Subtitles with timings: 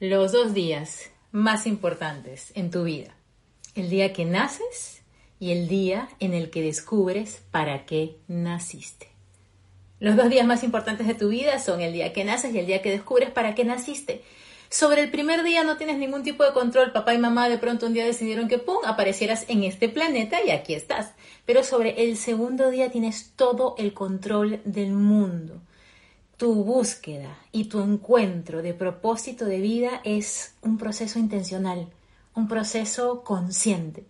[0.00, 3.16] los dos días más importantes en tu vida.
[3.74, 5.02] El día que naces
[5.40, 9.08] y el día en el que descubres para qué naciste.
[9.98, 12.66] Los dos días más importantes de tu vida son el día que naces y el
[12.66, 14.22] día que descubres para qué naciste.
[14.68, 16.92] Sobre el primer día no tienes ningún tipo de control.
[16.92, 20.50] Papá y mamá de pronto un día decidieron que, ¡pum!, aparecieras en este planeta y
[20.50, 21.10] aquí estás.
[21.44, 25.60] Pero sobre el segundo día tienes todo el control del mundo
[26.38, 31.88] tu búsqueda y tu encuentro de propósito de vida es un proceso intencional,
[32.32, 34.04] un proceso consciente.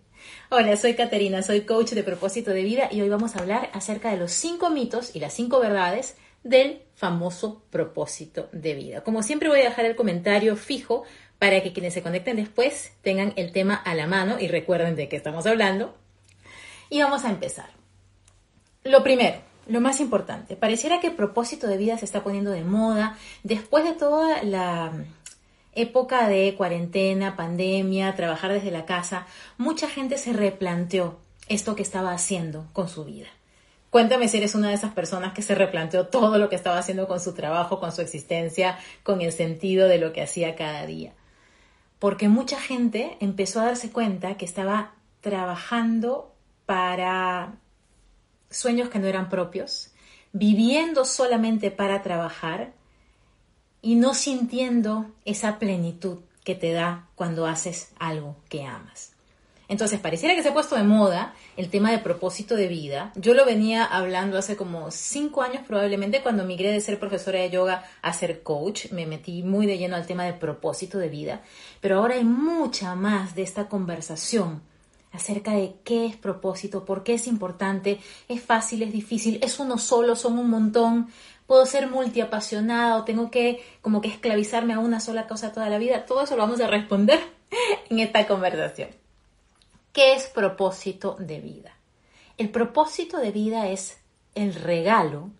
[0.51, 4.11] Hola, soy Caterina, soy coach de propósito de vida y hoy vamos a hablar acerca
[4.11, 9.03] de los cinco mitos y las cinco verdades del famoso propósito de vida.
[9.03, 11.05] Como siempre voy a dejar el comentario fijo
[11.39, 15.09] para que quienes se conecten después tengan el tema a la mano y recuerden de
[15.09, 15.95] qué estamos hablando.
[16.91, 17.71] Y vamos a empezar.
[18.83, 22.63] Lo primero, lo más importante, pareciera que el propósito de vida se está poniendo de
[22.63, 24.91] moda después de toda la
[25.73, 32.11] época de cuarentena, pandemia, trabajar desde la casa, mucha gente se replanteó esto que estaba
[32.11, 33.27] haciendo con su vida.
[33.89, 37.07] Cuéntame si eres una de esas personas que se replanteó todo lo que estaba haciendo
[37.07, 41.13] con su trabajo, con su existencia, con el sentido de lo que hacía cada día.
[41.97, 46.33] Porque mucha gente empezó a darse cuenta que estaba trabajando
[46.65, 47.53] para
[48.49, 49.91] sueños que no eran propios,
[50.31, 52.71] viviendo solamente para trabajar
[53.81, 59.13] y no sintiendo esa plenitud que te da cuando haces algo que amas.
[59.69, 63.11] Entonces, pareciera que se ha puesto de moda el tema de propósito de vida.
[63.15, 67.51] Yo lo venía hablando hace como cinco años probablemente cuando migré de ser profesora de
[67.51, 68.91] yoga a ser coach.
[68.91, 71.43] Me metí muy de lleno al tema de propósito de vida.
[71.81, 74.63] Pero ahora hay mucha más de esta conversación
[75.11, 79.77] acerca de qué es propósito, por qué es importante, es fácil, es difícil, es uno
[79.77, 81.09] solo, son un montón,
[81.47, 85.79] puedo ser multiapasionada o tengo que como que esclavizarme a una sola cosa toda la
[85.79, 86.05] vida.
[86.05, 87.19] Todo eso lo vamos a responder
[87.89, 88.89] en esta conversación.
[89.91, 91.73] ¿Qué es propósito de vida?
[92.37, 93.97] El propósito de vida es
[94.35, 95.31] el regalo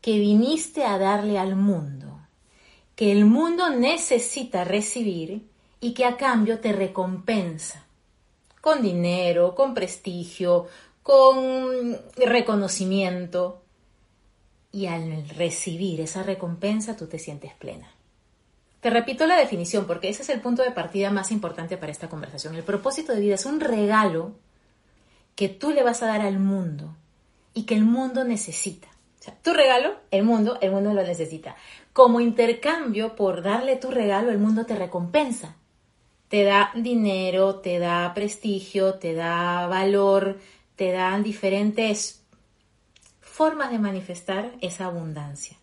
[0.00, 2.18] que viniste a darle al mundo,
[2.96, 5.46] que el mundo necesita recibir
[5.80, 7.86] y que a cambio te recompensa
[8.60, 10.66] con dinero, con prestigio,
[11.02, 13.62] con reconocimiento.
[14.72, 17.90] Y al recibir esa recompensa tú te sientes plena.
[18.80, 22.08] Te repito la definición porque ese es el punto de partida más importante para esta
[22.08, 22.54] conversación.
[22.54, 24.32] El propósito de vida es un regalo
[25.34, 26.94] que tú le vas a dar al mundo
[27.52, 28.88] y que el mundo necesita.
[28.88, 31.56] O sea, tu regalo, el mundo, el mundo lo necesita.
[31.92, 35.56] Como intercambio por darle tu regalo, el mundo te recompensa
[36.30, 40.38] te da dinero, te da prestigio, te da valor,
[40.76, 42.22] te dan diferentes
[43.20, 45.56] formas de manifestar esa abundancia.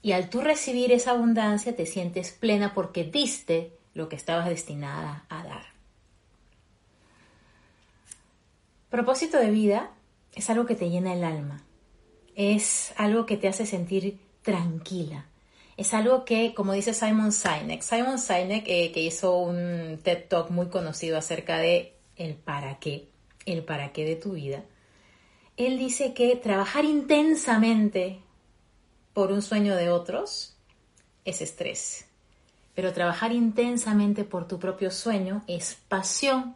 [0.00, 5.24] Y al tú recibir esa abundancia te sientes plena porque diste lo que estabas destinada
[5.28, 5.64] a dar.
[8.90, 9.90] Propósito de vida
[10.36, 11.64] es algo que te llena el alma,
[12.36, 15.26] es algo que te hace sentir tranquila,
[15.82, 20.50] es algo que, como dice Simon Sinek, Simon Sinek eh, que hizo un TED Talk
[20.50, 23.08] muy conocido acerca de el para qué,
[23.46, 24.62] el para qué de tu vida,
[25.56, 28.20] él dice que trabajar intensamente
[29.12, 30.56] por un sueño de otros
[31.24, 32.06] es estrés,
[32.74, 36.54] pero trabajar intensamente por tu propio sueño es pasión.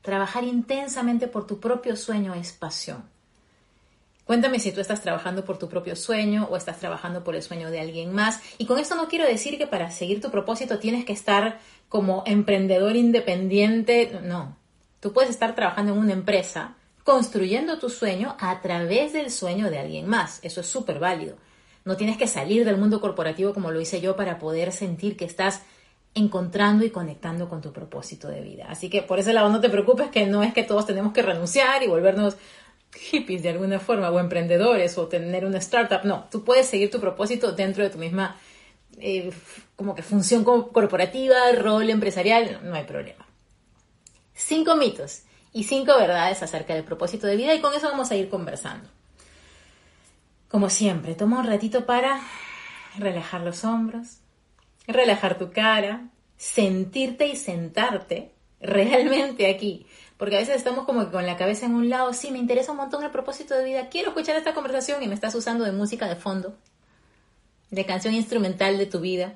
[0.00, 3.11] Trabajar intensamente por tu propio sueño es pasión.
[4.24, 7.70] Cuéntame si tú estás trabajando por tu propio sueño o estás trabajando por el sueño
[7.70, 8.40] de alguien más.
[8.58, 12.22] Y con esto no quiero decir que para seguir tu propósito tienes que estar como
[12.26, 14.20] emprendedor independiente.
[14.22, 14.56] No,
[15.00, 19.78] tú puedes estar trabajando en una empresa construyendo tu sueño a través del sueño de
[19.78, 20.38] alguien más.
[20.42, 21.36] Eso es súper válido.
[21.84, 25.24] No tienes que salir del mundo corporativo como lo hice yo para poder sentir que
[25.24, 25.62] estás
[26.14, 28.66] encontrando y conectando con tu propósito de vida.
[28.68, 31.22] Así que por ese lado no te preocupes que no es que todos tenemos que
[31.22, 32.36] renunciar y volvernos
[32.94, 36.04] hippies de alguna forma o emprendedores o tener una startup.
[36.04, 38.36] No, tú puedes seguir tu propósito dentro de tu misma
[38.98, 39.32] eh,
[39.76, 43.26] como que función corporativa, rol empresarial, no hay problema.
[44.34, 45.22] Cinco mitos
[45.52, 48.88] y cinco verdades acerca del propósito de vida y con eso vamos a ir conversando.
[50.48, 52.20] Como siempre, toma un ratito para
[52.98, 54.18] relajar los hombros,
[54.86, 59.86] relajar tu cara, sentirte y sentarte realmente aquí
[60.22, 62.70] porque a veces estamos como que con la cabeza en un lado, sí, me interesa
[62.70, 65.72] un montón el propósito de vida, quiero escuchar esta conversación y me estás usando de
[65.72, 66.54] música de fondo,
[67.72, 69.34] de canción instrumental de tu vida.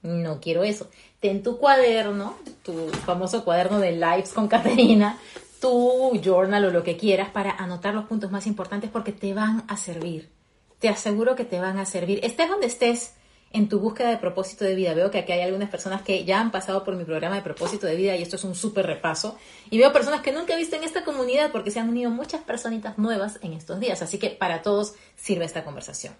[0.00, 0.88] No quiero eso.
[1.20, 5.18] Ten tu cuaderno, tu famoso cuaderno de lives con Caterina,
[5.60, 9.64] tu journal o lo que quieras para anotar los puntos más importantes porque te van
[9.68, 10.30] a servir.
[10.78, 12.20] Te aseguro que te van a servir.
[12.22, 13.12] Estés donde estés,
[13.54, 14.94] en tu búsqueda de propósito de vida.
[14.94, 17.86] Veo que aquí hay algunas personas que ya han pasado por mi programa de propósito
[17.86, 19.38] de vida y esto es un súper repaso.
[19.70, 22.42] Y veo personas que nunca he visto en esta comunidad porque se han unido muchas
[22.42, 24.02] personitas nuevas en estos días.
[24.02, 26.14] Así que para todos sirve esta conversación.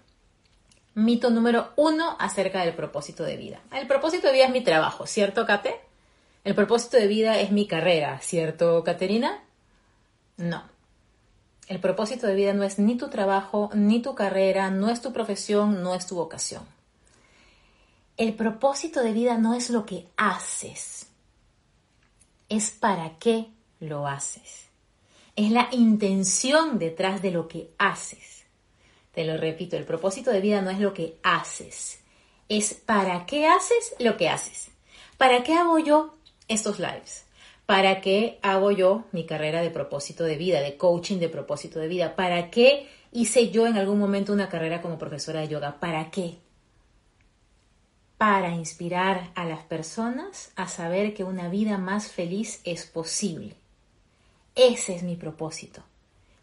[0.93, 3.59] Mito número uno acerca del propósito de vida.
[3.73, 5.81] El propósito de vida es mi trabajo, ¿cierto, Kate?
[6.45, 9.43] El propósito de vida es mi carrera, ¿cierto, Caterina?
[10.37, 10.63] No.
[11.67, 15.11] El propósito de vida no es ni tu trabajo, ni tu carrera, no es tu
[15.11, 16.74] profesión, no es tu vocación.
[18.17, 21.07] El propósito de vida no es lo que haces,
[22.47, 23.47] es para qué
[23.81, 24.69] lo haces.
[25.35, 28.45] Es la intención detrás de lo que haces.
[29.11, 31.99] Te lo repito, el propósito de vida no es lo que haces,
[32.47, 34.71] es para qué haces lo que haces.
[35.17, 36.15] ¿Para qué hago yo
[36.47, 37.25] estos lives?
[37.65, 41.89] ¿Para qué hago yo mi carrera de propósito de vida, de coaching de propósito de
[41.89, 42.15] vida?
[42.15, 45.81] ¿Para qué hice yo en algún momento una carrera como profesora de yoga?
[45.81, 46.44] ¿Para qué?
[48.17, 53.55] Para inspirar a las personas a saber que una vida más feliz es posible.
[54.55, 55.83] Ese es mi propósito.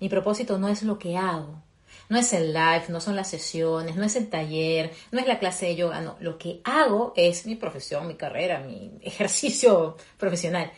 [0.01, 1.63] Mi propósito no es lo que hago,
[2.09, 5.39] no es el live, no son las sesiones, no es el taller, no es la
[5.39, 6.17] clase de yoga, no.
[6.21, 10.73] Lo que hago es mi profesión, mi carrera, mi ejercicio profesional.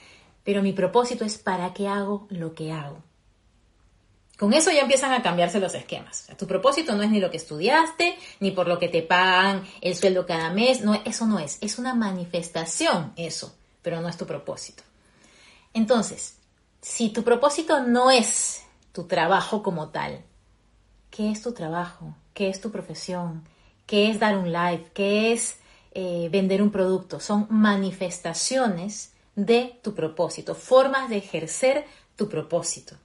[0.44, 2.98] Pero mi propósito es para qué hago lo que hago.
[4.44, 6.26] Con eso ya empiezan a cambiarse los esquemas.
[6.36, 9.96] tu propósito no es ni lo que estudiaste, ni por lo que te pagan el
[9.96, 10.82] sueldo cada mes.
[10.82, 11.56] No, eso no es.
[11.62, 14.82] Es una manifestación eso, pero no es tu propósito.
[15.72, 16.36] Entonces,
[16.82, 20.20] si tu propósito no es tu trabajo como tal,
[21.10, 22.14] ¿qué es tu trabajo?
[22.34, 23.48] ¿Qué es tu profesión?
[23.86, 24.90] ¿Qué es dar un live?
[24.92, 25.56] ¿Qué es
[25.92, 27.18] eh, vender un producto?
[27.18, 32.96] Son manifestaciones de tu propósito, formas de ejercer tu propósito.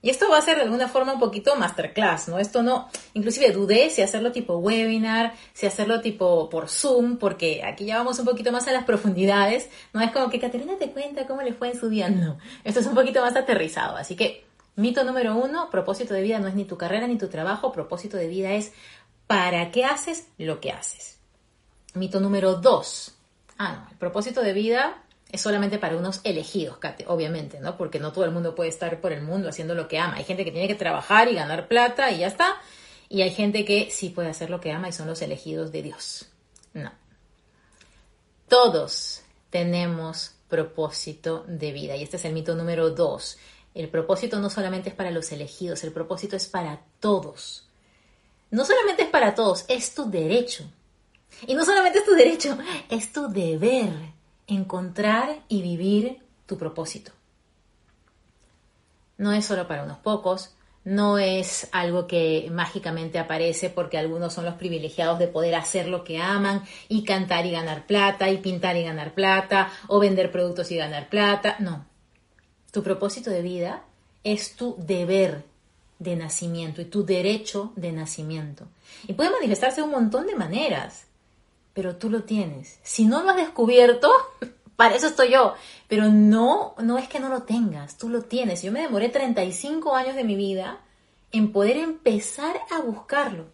[0.00, 2.38] Y esto va a ser de alguna forma un poquito masterclass, ¿no?
[2.38, 7.86] Esto no, inclusive dudé si hacerlo tipo webinar, si hacerlo tipo por Zoom, porque aquí
[7.86, 9.68] ya vamos un poquito más a las profundidades.
[9.92, 12.38] No es como que Caterina te cuenta cómo le fue en su día, no.
[12.62, 13.96] Esto es un poquito más aterrizado.
[13.96, 14.44] Así que,
[14.76, 18.16] mito número uno, propósito de vida no es ni tu carrera ni tu trabajo, propósito
[18.16, 18.72] de vida es
[19.26, 21.18] para qué haces lo que haces.
[21.94, 23.16] Mito número dos.
[23.58, 27.76] Ah, no, el propósito de vida es solamente para unos elegidos, obviamente, ¿no?
[27.76, 30.16] Porque no todo el mundo puede estar por el mundo haciendo lo que ama.
[30.16, 32.56] Hay gente que tiene que trabajar y ganar plata y ya está.
[33.10, 35.82] Y hay gente que sí puede hacer lo que ama y son los elegidos de
[35.82, 36.26] Dios.
[36.72, 36.92] No.
[38.48, 41.96] Todos tenemos propósito de vida.
[41.96, 43.38] Y este es el mito número dos.
[43.74, 47.68] El propósito no solamente es para los elegidos, el propósito es para todos.
[48.50, 50.64] No solamente es para todos, es tu derecho.
[51.46, 52.56] Y no solamente es tu derecho,
[52.88, 54.17] es tu deber
[54.48, 57.12] encontrar y vivir tu propósito.
[59.16, 60.54] No es solo para unos pocos,
[60.84, 66.02] no es algo que mágicamente aparece porque algunos son los privilegiados de poder hacer lo
[66.02, 70.70] que aman y cantar y ganar plata y pintar y ganar plata o vender productos
[70.70, 71.56] y ganar plata.
[71.58, 71.84] No.
[72.72, 73.82] Tu propósito de vida
[74.24, 75.44] es tu deber
[75.98, 78.66] de nacimiento y tu derecho de nacimiento.
[79.06, 81.07] Y puede manifestarse de un montón de maneras
[81.78, 82.80] pero tú lo tienes.
[82.82, 84.10] Si no lo has descubierto,
[84.76, 85.54] para eso estoy yo.
[85.86, 88.62] Pero no, no es que no lo tengas, tú lo tienes.
[88.62, 90.80] Yo me demoré 35 años de mi vida
[91.30, 93.46] en poder empezar a buscarlo,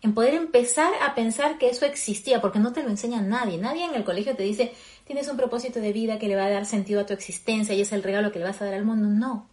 [0.00, 3.58] en poder empezar a pensar que eso existía, porque no te lo enseña nadie.
[3.58, 4.72] Nadie en el colegio te dice,
[5.04, 7.82] tienes un propósito de vida que le va a dar sentido a tu existencia y
[7.82, 9.06] es el regalo que le vas a dar al mundo.
[9.08, 9.50] No.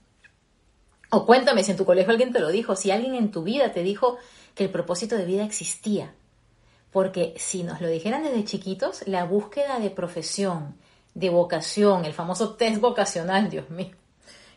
[1.09, 3.73] O cuéntame si en tu colegio alguien te lo dijo, si alguien en tu vida
[3.73, 4.17] te dijo
[4.55, 6.15] que el propósito de vida existía.
[6.91, 10.75] Porque si nos lo dijeran desde chiquitos, la búsqueda de profesión,
[11.13, 13.95] de vocación, el famoso test vocacional, Dios mío,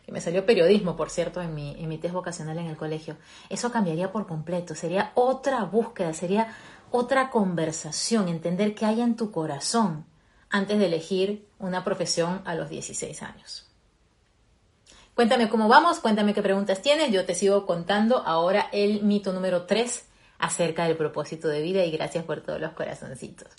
[0.05, 3.17] que me salió periodismo, por cierto, en mi, en mi test vocacional en el colegio,
[3.49, 6.55] eso cambiaría por completo, sería otra búsqueda, sería
[6.91, 10.05] otra conversación, entender qué hay en tu corazón
[10.49, 13.67] antes de elegir una profesión a los 16 años.
[15.15, 19.63] Cuéntame cómo vamos, cuéntame qué preguntas tienes, yo te sigo contando ahora el mito número
[19.63, 20.05] 3
[20.39, 23.49] acerca del propósito de vida y gracias por todos los corazoncitos.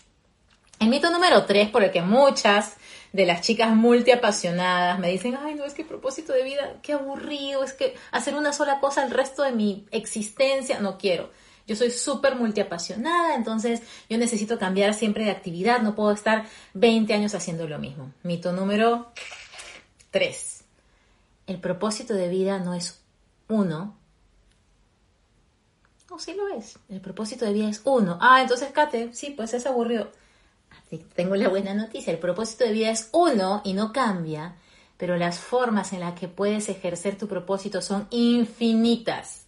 [0.79, 2.77] El mito número tres, por el que muchas
[3.13, 7.65] de las chicas multiapasionadas me dicen, ay, no, es que propósito de vida, qué aburrido,
[7.65, 11.31] es que hacer una sola cosa el resto de mi existencia, no quiero.
[11.67, 17.13] Yo soy súper multiapasionada, entonces yo necesito cambiar siempre de actividad, no puedo estar 20
[17.15, 18.13] años haciendo lo mismo.
[18.23, 19.11] Mito número
[20.11, 20.65] tres.
[21.47, 23.01] El propósito de vida no es
[23.49, 23.97] uno,
[26.11, 26.79] no, sí lo es.
[26.89, 28.19] El propósito de vida es uno.
[28.21, 30.11] Ah, entonces, Kate, sí, pues es aburrido.
[31.15, 32.13] tengo la buena noticia.
[32.13, 34.57] El propósito de vida es uno y no cambia,
[34.97, 39.47] pero las formas en las que puedes ejercer tu propósito son infinitas.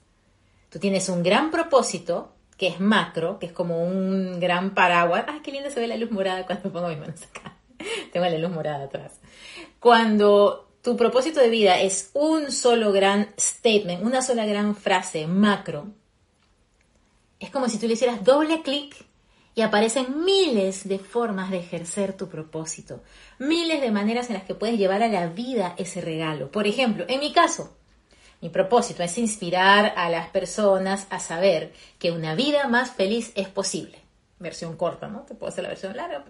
[0.71, 5.25] Tú tienes un gran propósito que es macro, que es como un gran paraguas.
[5.29, 7.57] ¡Ay, qué linda se ve la luz morada cuando pongo mis manos acá!
[8.13, 9.21] Tengo la luz morada atrás.
[9.79, 15.87] Cuando tu propósito de vida es un solo gran statement, una sola gran frase macro,
[17.41, 18.97] es como si tú le hicieras doble clic
[19.55, 23.03] y aparecen miles de formas de ejercer tu propósito,
[23.39, 26.51] miles de maneras en las que puedes llevar a la vida ese regalo.
[26.51, 27.77] Por ejemplo, en mi caso,
[28.41, 33.49] mi propósito es inspirar a las personas a saber que una vida más feliz es
[33.49, 33.99] posible.
[34.39, 35.23] Versión corta, ¿no?
[35.23, 36.25] Te puedo hacer la versión larga.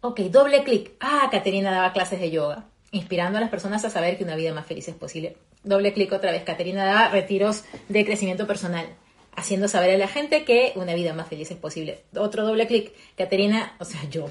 [0.00, 0.92] Ok, doble clic.
[1.00, 4.54] Ah, Caterina daba clases de yoga, inspirando a las personas a saber que una vida
[4.54, 5.36] más feliz es posible.
[5.62, 6.42] Doble clic otra vez.
[6.44, 8.86] Caterina daba retiros de crecimiento personal,
[9.38, 12.00] haciendo saber a la gente que una vida más feliz es posible.
[12.16, 12.92] Otro doble clic.
[13.16, 14.28] Caterina, o sea, yo,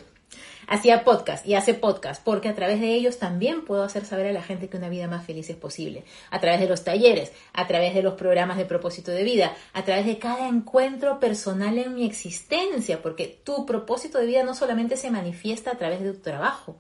[0.68, 4.34] hacía podcast y hace podcast porque a través de ellos también puedo hacer saber a
[4.34, 6.04] la gente que una vida más feliz es posible.
[6.30, 9.86] A través de los talleres, a través de los programas de propósito de vida, a
[9.86, 14.98] través de cada encuentro personal en mi existencia, porque tu propósito de vida no solamente
[14.98, 16.76] se manifiesta a través de tu trabajo.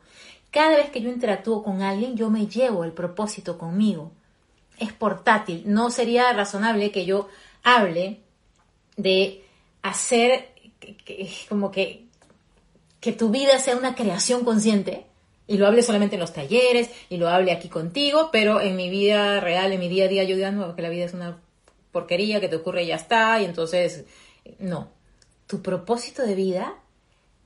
[0.52, 4.12] Cada vez que yo interactúo con alguien, yo me llevo el propósito conmigo.
[4.80, 5.64] Es portátil.
[5.66, 7.30] No sería razonable que yo
[7.76, 8.22] hable
[8.96, 9.44] de
[9.82, 10.50] hacer
[11.50, 12.08] como que
[13.00, 15.06] que tu vida sea una creación consciente
[15.48, 18.90] y lo hable solamente en los talleres y lo hable aquí contigo, pero en mi
[18.90, 21.40] vida real, en mi día a día, yo digo, no, que la vida es una
[21.92, 24.06] porquería, que te ocurre y ya está, y entonces,
[24.60, 24.90] no.
[25.46, 26.76] Tu propósito de vida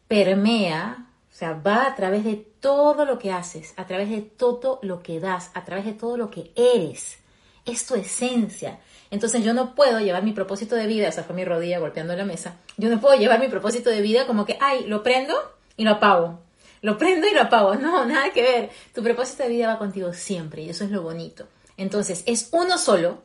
[0.07, 4.79] permea, o sea, va a través de todo lo que haces, a través de todo
[4.81, 7.19] lo que das, a través de todo lo que eres.
[7.65, 8.79] Es tu esencia.
[9.11, 12.25] Entonces yo no puedo llevar mi propósito de vida, esa fue mi rodilla golpeando la
[12.25, 15.35] mesa, yo no puedo llevar mi propósito de vida como que, ay, lo prendo
[15.75, 16.39] y lo apago.
[16.81, 17.75] Lo prendo y lo apago.
[17.81, 18.69] No, nada que ver.
[18.93, 21.45] Tu propósito de vida va contigo siempre y eso es lo bonito.
[21.77, 23.21] Entonces es uno solo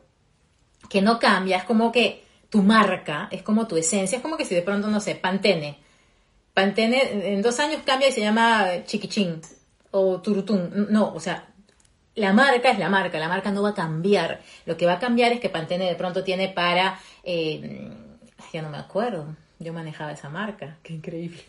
[0.89, 4.45] que no cambia, es como que tu marca, es como tu esencia, es como que
[4.45, 5.79] si de pronto, no sé, Pantene.
[6.53, 9.41] Pantene en dos años cambia y se llama Chiquichín
[9.91, 10.87] o Turutún.
[10.89, 11.46] No, o sea,
[12.17, 14.41] la marca es la marca, la marca no va a cambiar.
[14.65, 17.91] Lo que va a cambiar es que Pantene de pronto tiene para, eh,
[18.51, 21.43] ya no me acuerdo, yo manejaba esa marca, qué increíble.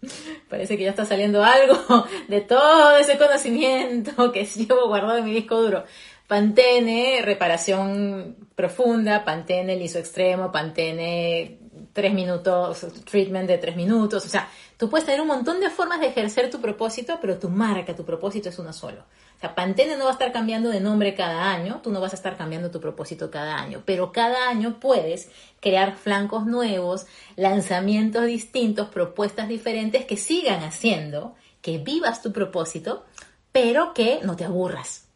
[0.48, 5.34] Parece que ya está saliendo algo de todo ese conocimiento que llevo guardado en mi
[5.34, 5.84] disco duro.
[6.26, 11.58] Pantene, reparación profunda, Pantene, liso extremo, Pantene,
[11.92, 14.24] tres minutos, treatment de tres minutos.
[14.24, 17.50] O sea, tú puedes tener un montón de formas de ejercer tu propósito, pero tu
[17.50, 19.04] marca, tu propósito es uno solo.
[19.36, 22.12] O sea, Pantene no va a estar cambiando de nombre cada año, tú no vas
[22.12, 28.26] a estar cambiando tu propósito cada año, pero cada año puedes crear flancos nuevos, lanzamientos
[28.26, 33.04] distintos, propuestas diferentes que sigan haciendo que vivas tu propósito,
[33.50, 35.08] pero que no te aburras.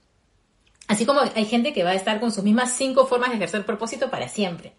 [0.88, 3.66] Así como hay gente que va a estar con sus mismas cinco formas de ejercer
[3.66, 4.72] propósito para siempre.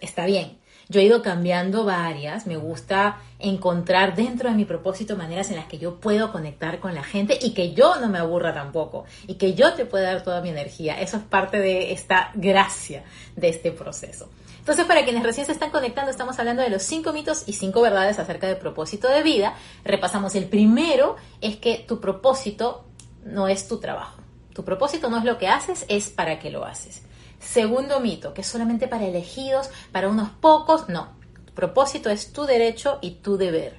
[0.00, 0.58] Está bien.
[0.88, 5.66] Yo he ido cambiando varias, me gusta encontrar dentro de mi propósito maneras en las
[5.66, 9.34] que yo puedo conectar con la gente y que yo no me aburra tampoco y
[9.34, 10.98] que yo te pueda dar toda mi energía.
[11.00, 13.04] Eso es parte de esta gracia
[13.36, 14.30] de este proceso.
[14.58, 17.80] Entonces, para quienes recién se están conectando, estamos hablando de los cinco mitos y cinco
[17.80, 19.54] verdades acerca del propósito de vida.
[19.84, 22.84] Repasamos el primero, es que tu propósito
[23.24, 24.20] no es tu trabajo.
[24.54, 27.02] Tu propósito no es lo que haces, es para qué lo haces.
[27.38, 30.88] Segundo mito, que es solamente para elegidos, para unos pocos.
[30.88, 31.08] No,
[31.54, 33.74] propósito es tu derecho y tu deber.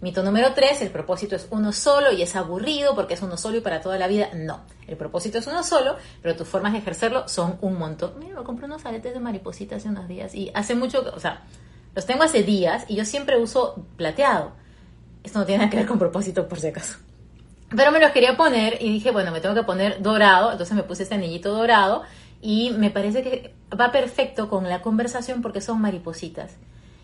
[0.00, 3.58] Mito número tres, el propósito es uno solo y es aburrido porque es uno solo
[3.58, 4.30] y para toda la vida.
[4.34, 8.14] No, el propósito es uno solo, pero tus formas de ejercerlo son un montón.
[8.18, 11.42] Mira, me compré unos aretes de mariposita hace unos días y hace mucho, o sea,
[11.94, 14.52] los tengo hace días y yo siempre uso plateado.
[15.22, 16.96] Esto no tiene nada que ver con propósito por si acaso.
[17.76, 20.82] Pero me los quería poner y dije, bueno, me tengo que poner dorado, entonces me
[20.82, 22.02] puse este anillito dorado
[22.40, 26.52] y me parece que va perfecto con la conversación porque son maripositas.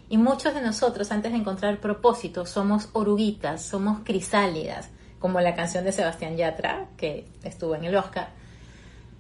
[0.09, 5.85] Y muchos de nosotros, antes de encontrar propósito, somos oruguitas, somos crisálidas, como la canción
[5.85, 8.29] de Sebastián Yatra, que estuvo en el Oscar.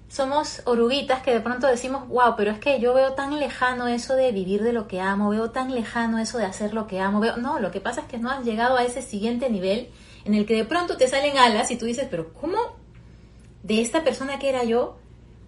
[0.08, 4.14] Somos oruguitas que de pronto decimos, wow, pero es que yo veo tan lejano eso
[4.14, 7.18] de vivir de lo que amo, veo tan lejano eso de hacer lo que amo,
[7.18, 7.36] veo...
[7.36, 9.90] No, lo que pasa es que no has llegado a ese siguiente nivel
[10.24, 12.58] en el que de pronto te salen alas y tú dices, pero ¿cómo
[13.64, 14.96] de esta persona que era yo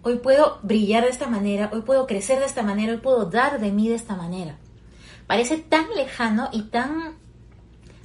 [0.01, 3.59] Hoy puedo brillar de esta manera, hoy puedo crecer de esta manera, hoy puedo dar
[3.59, 4.57] de mí de esta manera.
[5.27, 7.17] Parece tan lejano y tan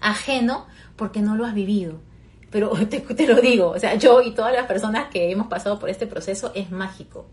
[0.00, 2.00] ajeno porque no lo has vivido.
[2.50, 5.88] Pero te, lo digo, o sea, yo y todas las personas que hemos pasado por
[5.88, 7.26] este proceso es mágico.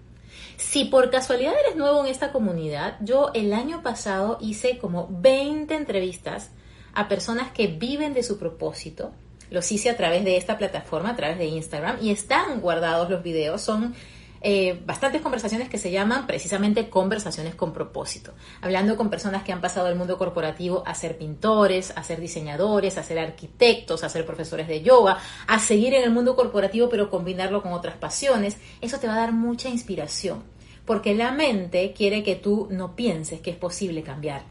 [0.57, 5.73] Si por casualidad eres nuevo en esta comunidad, yo el año pasado hice como 20
[5.73, 6.51] entrevistas
[6.93, 9.11] a personas que viven de su propósito.
[9.49, 13.23] Los hice a través de esta plataforma, a través de Instagram, y están guardados los
[13.23, 13.61] videos.
[13.61, 13.95] Son
[14.43, 19.61] eh, bastantes conversaciones que se llaman precisamente conversaciones con propósito, hablando con personas que han
[19.61, 24.25] pasado del mundo corporativo a ser pintores, a ser diseñadores, a ser arquitectos, a ser
[24.25, 28.57] profesores de yoga, a seguir en el mundo corporativo pero combinarlo con otras pasiones.
[28.81, 30.41] Eso te va a dar mucha inspiración,
[30.85, 34.41] porque la mente quiere que tú no pienses que es posible cambiar.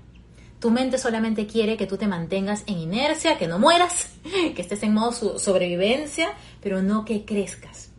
[0.61, 4.13] Tu mente solamente quiere que tú te mantengas en inercia, que no mueras,
[4.55, 6.33] que estés en modo sobrevivencia,
[6.63, 7.90] pero no que crezcas.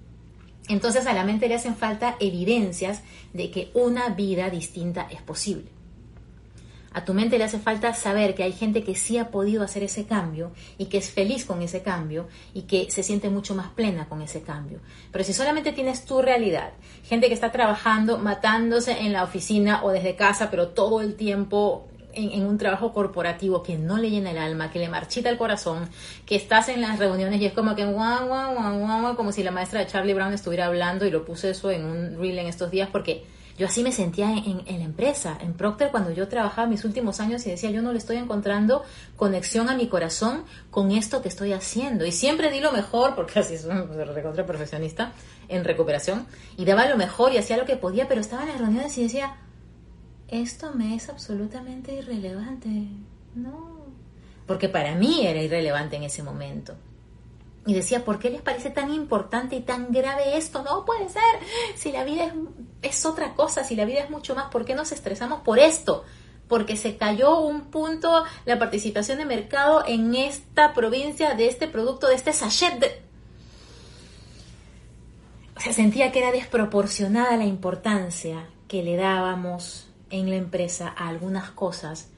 [0.68, 3.02] Entonces a la mente le hacen falta evidencias
[3.34, 5.70] de que una vida distinta es posible.
[6.94, 9.82] A tu mente le hace falta saber que hay gente que sí ha podido hacer
[9.84, 13.70] ese cambio y que es feliz con ese cambio y que se siente mucho más
[13.70, 14.80] plena con ese cambio.
[15.10, 19.92] Pero si solamente tienes tu realidad, gente que está trabajando, matándose en la oficina o
[19.92, 24.38] desde casa, pero todo el tiempo en, un trabajo corporativo que no le llena el
[24.38, 25.90] alma, que le marchita el corazón,
[26.26, 29.44] que estás en las reuniones y es como que guau, guau, guau, guau, como si
[29.44, 32.48] la maestra de Charlie Brown estuviera hablando y lo puse eso en un reel en
[32.48, 33.24] estos días porque
[33.58, 37.20] yo así me sentía en, en, la empresa, en Procter, cuando yo trabajaba mis últimos
[37.20, 38.84] años y decía, yo no le estoy encontrando
[39.18, 42.06] conexión a mi corazón con esto que estoy haciendo.
[42.06, 43.72] Y siempre di lo mejor, porque así soy
[44.16, 45.12] recontra profesionista
[45.48, 46.26] en recuperación,
[46.58, 49.04] y daba lo mejor y hacía lo que podía, pero estaba en las reuniones y
[49.04, 49.36] decía,
[50.32, 52.88] esto me es absolutamente irrelevante.
[53.36, 53.82] No,
[54.52, 56.76] porque para mí era irrelevante en ese momento.
[57.66, 60.64] Y decía, ¿por qué les parece tan importante y tan grave esto?
[60.64, 61.22] No puede ser.
[61.76, 62.34] Si la vida es,
[62.82, 66.04] es, otra cosa, si la vida es mucho más, ¿por qué nos estresamos por esto?
[66.48, 72.08] Porque se cayó un punto la participación de mercado en esta provincia de este producto,
[72.08, 73.04] de este sachet.
[75.56, 81.08] O sea, sentía que era desproporcionada la importancia que le dábamos en la empresa a
[81.08, 82.10] algunas cosas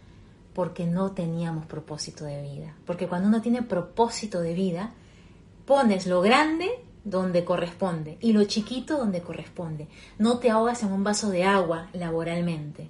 [0.54, 2.76] porque no teníamos propósito de vida.
[2.86, 4.92] Porque cuando uno tiene propósito de vida,
[5.66, 6.70] pones lo grande
[7.04, 9.88] donde corresponde y lo chiquito donde corresponde.
[10.18, 12.90] No te ahogas en un vaso de agua laboralmente.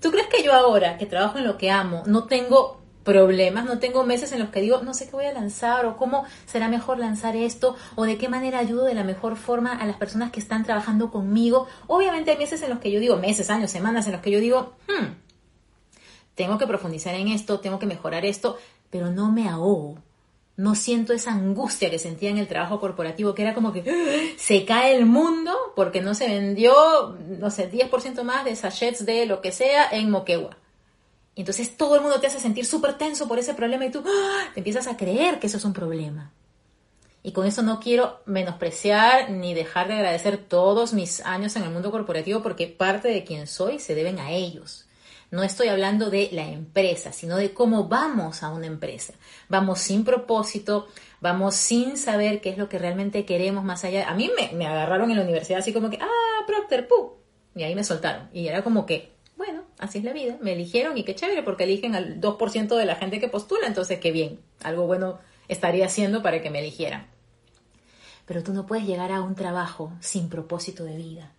[0.00, 3.78] ¿Tú crees que yo ahora, que trabajo en lo que amo, no tengo problemas, no
[3.78, 6.68] tengo meses en los que digo, no sé qué voy a lanzar o cómo será
[6.68, 10.30] mejor lanzar esto o de qué manera ayudo de la mejor forma a las personas
[10.30, 11.66] que están trabajando conmigo.
[11.86, 14.40] Obviamente hay meses en los que yo digo, meses, años, semanas en los que yo
[14.40, 15.06] digo, hmm,
[16.34, 18.58] tengo que profundizar en esto, tengo que mejorar esto,
[18.90, 19.96] pero no me ahogo.
[20.54, 24.34] No siento esa angustia que sentía en el trabajo corporativo, que era como que ¡ah!
[24.36, 29.26] se cae el mundo porque no se vendió, no sé, 10% más de sachets de
[29.26, 30.56] lo que sea en Moquegua
[31.36, 34.50] entonces todo el mundo te hace sentir súper tenso por ese problema y tú ¡ah!
[34.52, 36.32] te empiezas a creer que eso es un problema.
[37.22, 41.70] Y con eso no quiero menospreciar ni dejar de agradecer todos mis años en el
[41.70, 44.86] mundo corporativo porque parte de quien soy se deben a ellos.
[45.30, 49.14] No estoy hablando de la empresa, sino de cómo vamos a una empresa.
[49.48, 50.88] Vamos sin propósito,
[51.20, 54.10] vamos sin saber qué es lo que realmente queremos más allá.
[54.10, 57.14] A mí me, me agarraron en la universidad así como que, ah, Procter, pu.
[57.54, 58.28] Y ahí me soltaron.
[58.34, 59.11] Y era como que,
[59.82, 62.94] así es la vida, me eligieron y qué chévere porque eligen al 2% de la
[62.94, 65.18] gente que postula, entonces qué bien, algo bueno
[65.48, 67.08] estaría haciendo para que me eligieran.
[68.24, 71.32] Pero tú no puedes llegar a un trabajo sin propósito de vida,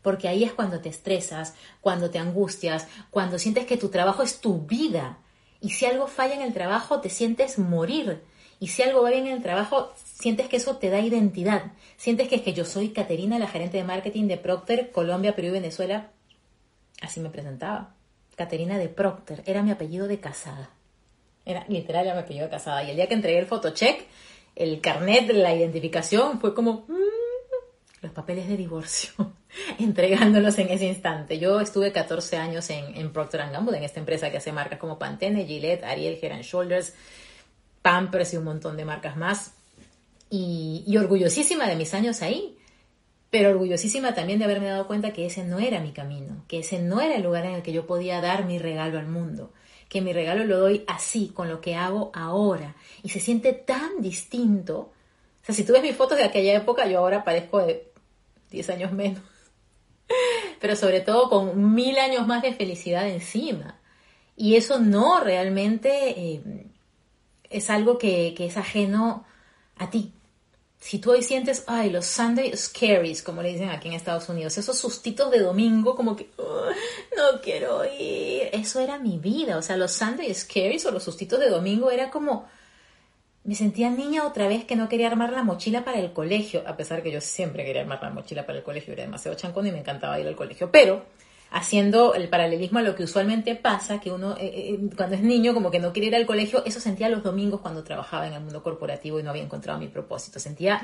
[0.00, 4.40] porque ahí es cuando te estresas, cuando te angustias, cuando sientes que tu trabajo es
[4.40, 5.18] tu vida.
[5.60, 8.22] Y si algo falla en el trabajo, te sientes morir.
[8.60, 11.72] Y si algo va bien en el trabajo, sientes que eso te da identidad.
[11.96, 15.48] Sientes que es que yo soy Caterina, la gerente de marketing de Procter, Colombia, Perú
[15.48, 16.12] y Venezuela.
[17.00, 17.94] Así me presentaba.
[18.36, 20.70] Caterina de Procter, era mi apellido de casada.
[21.44, 22.84] Era literal era mi apellido de casada.
[22.84, 24.06] Y el día que entregué el photocheck,
[24.54, 29.32] el carnet la identificación fue como mm, los papeles de divorcio,
[29.78, 31.38] entregándolos en ese instante.
[31.38, 34.98] Yo estuve 14 años en, en Procter Gamble, en esta empresa que hace marcas como
[34.98, 36.94] Pantene, Gillette, Ariel, Head Shoulders,
[37.82, 39.54] Pampers y un montón de marcas más.
[40.30, 42.57] y orgullosísima de mis años ahí
[43.30, 46.78] pero orgullosísima también de haberme dado cuenta que ese no era mi camino, que ese
[46.78, 49.52] no era el lugar en el que yo podía dar mi regalo al mundo,
[49.88, 54.00] que mi regalo lo doy así, con lo que hago ahora, y se siente tan
[54.00, 54.78] distinto.
[54.78, 57.90] O sea, si tú ves mis fotos de aquella época, yo ahora parezco de
[58.50, 59.22] 10 años menos,
[60.60, 63.78] pero sobre todo con mil años más de felicidad encima.
[64.36, 66.66] Y eso no realmente eh,
[67.50, 69.26] es algo que, que es ajeno
[69.76, 70.12] a ti,
[70.80, 74.56] si tú hoy sientes, ay, los Sunday Scaries, como le dicen aquí en Estados Unidos,
[74.58, 79.76] esos sustitos de domingo, como que, no quiero ir, eso era mi vida, o sea,
[79.76, 82.46] los Sunday Scaries o los sustitos de domingo era como,
[83.42, 86.76] me sentía niña otra vez que no quería armar la mochila para el colegio, a
[86.76, 89.72] pesar que yo siempre quería armar la mochila para el colegio, era demasiado chancón y
[89.72, 91.04] me encantaba ir al colegio, pero
[91.50, 95.54] haciendo el paralelismo a lo que usualmente pasa, que uno eh, eh, cuando es niño
[95.54, 98.40] como que no quiere ir al colegio, eso sentía los domingos cuando trabajaba en el
[98.40, 100.38] mundo corporativo y no había encontrado mi propósito.
[100.38, 100.82] Sentía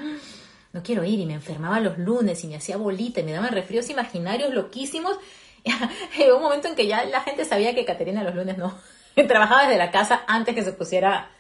[0.75, 3.53] no quiero ir y me enfermaba los lunes y me hacía bolita y me daban
[3.53, 5.17] resfríos imaginarios loquísimos.
[6.19, 8.77] Llegó un momento en que ya la gente sabía que Caterina los lunes no
[9.29, 11.31] trabajaba desde la casa antes que se pusiera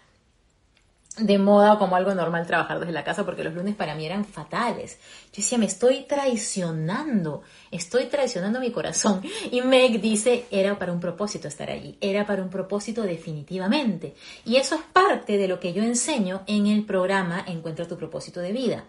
[1.17, 4.25] de moda como algo normal trabajar desde la casa porque los lunes para mí eran
[4.25, 4.99] fatales.
[5.27, 9.23] Yo decía, me estoy traicionando, estoy traicionando mi corazón.
[9.51, 14.15] Y Meg dice, era para un propósito estar allí, era para un propósito definitivamente.
[14.45, 18.41] Y eso es parte de lo que yo enseño en el programa Encuentra tu propósito
[18.41, 18.85] de vida.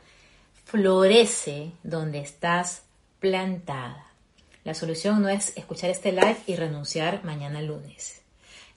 [0.65, 2.83] Florece donde estás
[3.19, 4.07] plantada.
[4.63, 8.21] La solución no es escuchar este live y renunciar mañana lunes.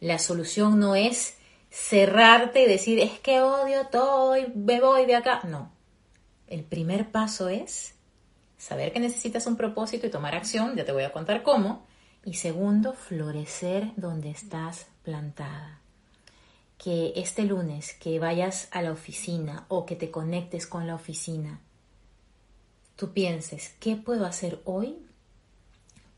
[0.01, 1.38] La solución no es
[1.79, 5.41] cerrarte y decir, es que odio todo y me voy de acá.
[5.45, 5.71] No.
[6.47, 7.95] El primer paso es
[8.59, 11.87] saber que necesitas un propósito y tomar acción, ya te voy a contar cómo.
[12.25, 15.81] Y segundo, florecer donde estás plantada.
[16.77, 21.61] Que este lunes que vayas a la oficina o que te conectes con la oficina,
[22.97, 24.99] tú pienses, ¿qué puedo hacer hoy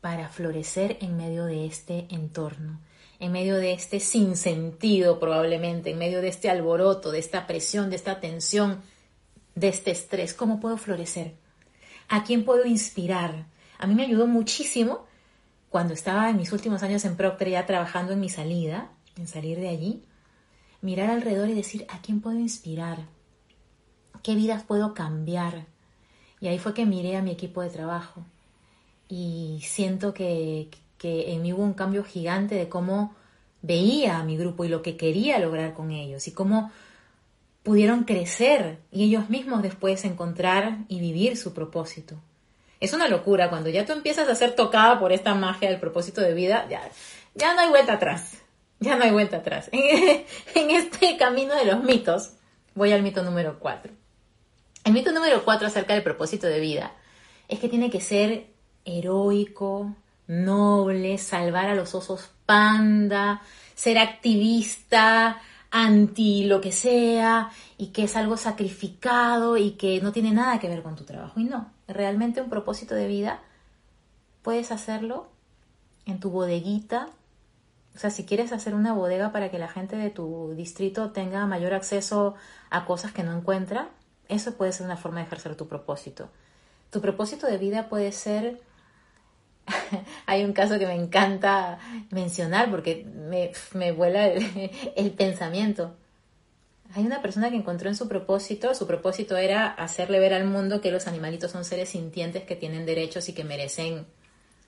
[0.01, 2.79] para florecer en medio de este entorno?
[3.21, 7.95] En medio de este sinsentido probablemente, en medio de este alboroto, de esta presión, de
[7.95, 8.81] esta tensión,
[9.53, 11.35] de este estrés, ¿cómo puedo florecer?
[12.09, 13.45] ¿A quién puedo inspirar?
[13.77, 15.05] A mí me ayudó muchísimo
[15.69, 19.59] cuando estaba en mis últimos años en Procter ya trabajando en mi salida, en salir
[19.59, 20.03] de allí,
[20.81, 23.05] mirar alrededor y decir, ¿a quién puedo inspirar?
[24.23, 25.67] ¿Qué vidas puedo cambiar?
[26.39, 28.25] Y ahí fue que miré a mi equipo de trabajo
[29.07, 30.69] y siento que,
[31.01, 33.15] que en mí hubo un cambio gigante de cómo
[33.63, 36.71] veía a mi grupo y lo que quería lograr con ellos y cómo
[37.63, 42.17] pudieron crecer y ellos mismos después encontrar y vivir su propósito.
[42.79, 46.21] Es una locura cuando ya tú empiezas a ser tocada por esta magia del propósito
[46.21, 46.87] de vida, ya,
[47.33, 48.33] ya no hay vuelta atrás,
[48.79, 49.71] ya no hay vuelta atrás.
[50.53, 52.33] En, este camino de los mitos,
[52.75, 53.91] voy al mito número 4.
[54.83, 56.93] El mito número 4 acerca del propósito de vida
[57.47, 58.45] es que tiene que ser
[58.85, 59.95] heroico,
[60.31, 63.41] noble, salvar a los osos panda,
[63.75, 70.31] ser activista, anti lo que sea, y que es algo sacrificado y que no tiene
[70.31, 71.39] nada que ver con tu trabajo.
[71.39, 73.41] Y no, realmente un propósito de vida
[74.41, 75.29] puedes hacerlo
[76.05, 77.09] en tu bodeguita.
[77.93, 81.45] O sea, si quieres hacer una bodega para que la gente de tu distrito tenga
[81.45, 82.35] mayor acceso
[82.69, 83.89] a cosas que no encuentra,
[84.29, 86.29] eso puede ser una forma de ejercer tu propósito.
[86.89, 88.61] Tu propósito de vida puede ser
[90.25, 91.79] hay un caso que me encanta
[92.09, 94.27] mencionar porque me, vuela
[94.95, 95.95] el, pensamiento.
[96.93, 100.81] Hay una persona que encontró en su propósito, su propósito era hacerle ver al mundo
[100.81, 104.05] que los animalitos son seres sintientes que tienen derechos y que merecen,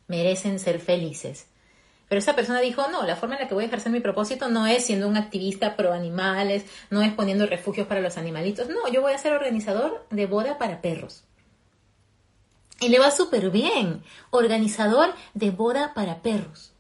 [0.08, 1.48] merecen ser felices.
[2.08, 4.48] Pero esa persona dijo, no, la forma en la que voy a ejercer mi propósito
[4.48, 8.88] no es siendo un activista pro animales, no es poniendo refugios para los animalitos, no,
[8.92, 11.24] yo voy a ser organizador de boda para perros.
[12.80, 16.74] Y le va súper bien, organizador de boda para perros.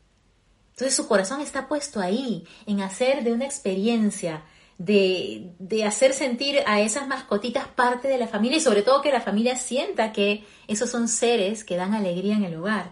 [0.72, 4.44] Entonces su corazón está puesto ahí, en hacer de una experiencia,
[4.80, 9.12] de, de, hacer sentir a esas mascotitas parte de la familia y sobre todo que
[9.12, 12.92] la familia sienta que esos son seres que dan alegría en el hogar.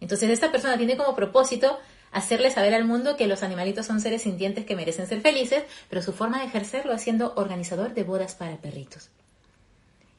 [0.00, 1.78] Entonces esta persona tiene como propósito
[2.10, 6.02] hacerle saber al mundo que los animalitos son seres sintientes que merecen ser felices, pero
[6.02, 9.10] su forma de ejercerlo es siendo organizador de bodas para perritos.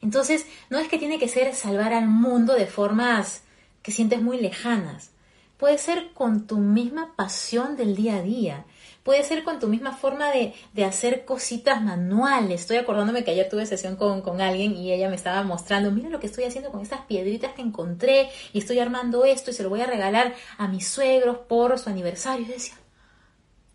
[0.02, 3.44] Entonces, no es que tiene que ser salvar al mundo de formas
[3.82, 5.12] que sientes muy lejanas.
[5.56, 8.64] Puede ser con tu misma pasión del día a día.
[9.04, 12.62] Puede ser con tu misma forma de, hacer cositas manuales.
[12.62, 16.08] Estoy acordándome que ayer tuve sesión con, con, alguien y ella me estaba mostrando, mira
[16.08, 19.62] lo que estoy haciendo con estas piedritas que encontré y estoy armando esto y se
[19.62, 22.44] lo voy a regalar a mis suegros por su aniversario.
[22.44, 22.74] Y decía,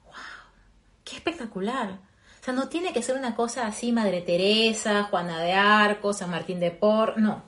[0.05, 0.13] wow,
[1.05, 2.06] qué espectacular
[2.47, 6.61] sea, no tiene que ser una cosa así, Madre Teresa, Juana de Arco, San Martín
[6.61, 7.43] de Por, no.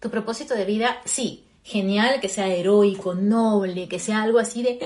[0.00, 4.78] Tu propósito de vida, sí, genial, que sea heroico, noble, que sea algo así de...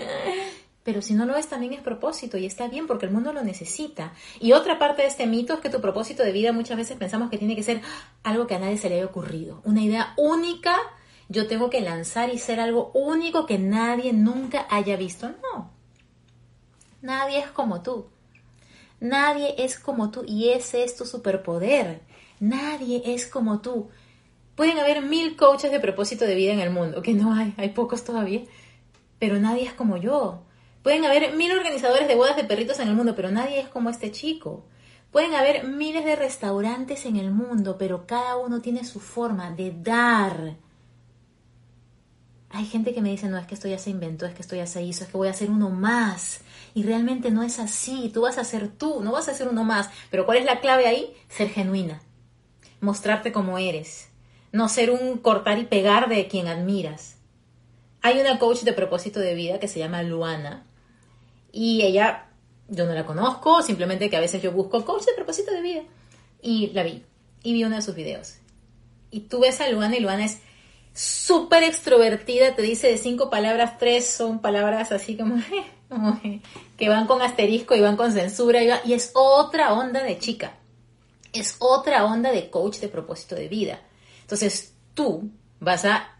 [0.82, 3.42] Pero si no lo es, también es propósito y está bien porque el mundo lo
[3.42, 4.12] necesita.
[4.40, 7.30] Y otra parte de este mito es que tu propósito de vida muchas veces pensamos
[7.30, 7.80] que tiene que ser
[8.22, 10.76] algo que a nadie se le haya ocurrido, una idea única.
[11.28, 15.28] Yo tengo que lanzar y ser algo único que nadie nunca haya visto.
[15.28, 15.70] No.
[17.00, 18.08] Nadie es como tú.
[19.04, 22.00] Nadie es como tú y ese es tu superpoder.
[22.40, 23.90] Nadie es como tú.
[24.54, 27.68] Pueden haber mil coaches de propósito de vida en el mundo, que no hay, hay
[27.68, 28.44] pocos todavía,
[29.18, 30.44] pero nadie es como yo.
[30.82, 33.90] Pueden haber mil organizadores de bodas de perritos en el mundo, pero nadie es como
[33.90, 34.64] este chico.
[35.12, 39.70] Pueden haber miles de restaurantes en el mundo, pero cada uno tiene su forma de
[39.82, 40.56] dar.
[42.48, 44.56] Hay gente que me dice, no, es que esto ya se inventó, es que esto
[44.56, 46.40] ya se hizo, es que voy a hacer uno más.
[46.74, 49.64] Y realmente no es así, tú vas a ser tú, no vas a ser uno
[49.64, 49.90] más.
[50.10, 51.14] Pero ¿cuál es la clave ahí?
[51.28, 52.02] Ser genuina.
[52.80, 54.08] mostrarte como eres,
[54.52, 57.16] no ser un cortar y pegar de quien admiras.
[58.02, 60.66] Hay una coach de propósito de vida que se llama Luana
[61.50, 62.26] y ella,
[62.68, 65.82] yo no la conozco, simplemente que a veces yo busco coach de propósito de vida
[66.42, 67.02] y la vi
[67.44, 68.38] y vi uno de sus videos.
[69.12, 70.40] Y tú ves a Luana y Luana es
[70.92, 75.36] súper extrovertida, te dice de cinco palabras, tres son palabras así como,
[76.76, 80.54] que van con asterisco y van con censura y, es otra onda de chica,
[81.32, 83.80] es otra onda de coach de propósito de vida.
[84.22, 85.30] Entonces tú
[85.60, 86.16] vas a,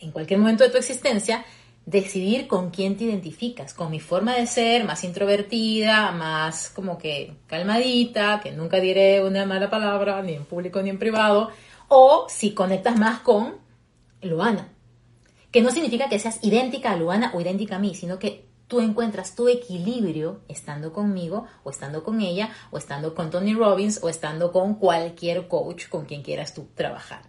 [0.00, 1.44] en cualquier momento de tu existencia,
[1.86, 7.34] decidir con quién te identificas, con mi forma de ser, más introvertida, más como que
[7.46, 11.50] calmadita, que nunca diré una mala palabra, ni en público ni en privado,
[11.88, 13.56] o si conectas más con
[14.22, 14.68] Luana.
[15.50, 18.80] Que no significa que seas idéntica a Luana o idéntica a mí, sino que tú
[18.80, 24.08] encuentras tu equilibrio estando conmigo o estando con ella o estando con Tony Robbins o
[24.08, 27.22] estando con cualquier coach con quien quieras tú trabajar.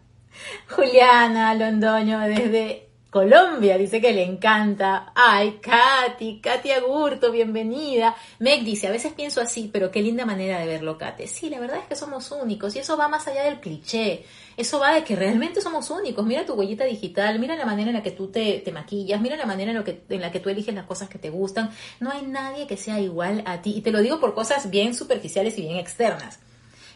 [0.70, 2.85] Juliana Londoño desde
[3.16, 5.14] Colombia, dice que le encanta.
[5.16, 8.14] Ay, Katy, Katy Agurto, bienvenida.
[8.40, 11.26] Meg dice, a veces pienso así, pero qué linda manera de verlo, Katy.
[11.26, 14.26] Sí, la verdad es que somos únicos y eso va más allá del cliché.
[14.58, 16.26] Eso va de que realmente somos únicos.
[16.26, 19.46] Mira tu huellita digital, mira la manera en la que tú te, maquillas, mira la
[19.46, 21.70] manera en, lo que, en la que tú eliges las cosas que te gustan.
[22.02, 23.76] No hay nadie que sea igual a ti.
[23.78, 26.42] Y te lo digo por cosas bien superficiales y bien externas.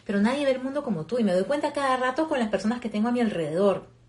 [0.04, 2.50] Pero nadie ve el mundo como tú y me doy cuenta cada rato con las
[2.50, 3.99] personas que tengo a mi alrededor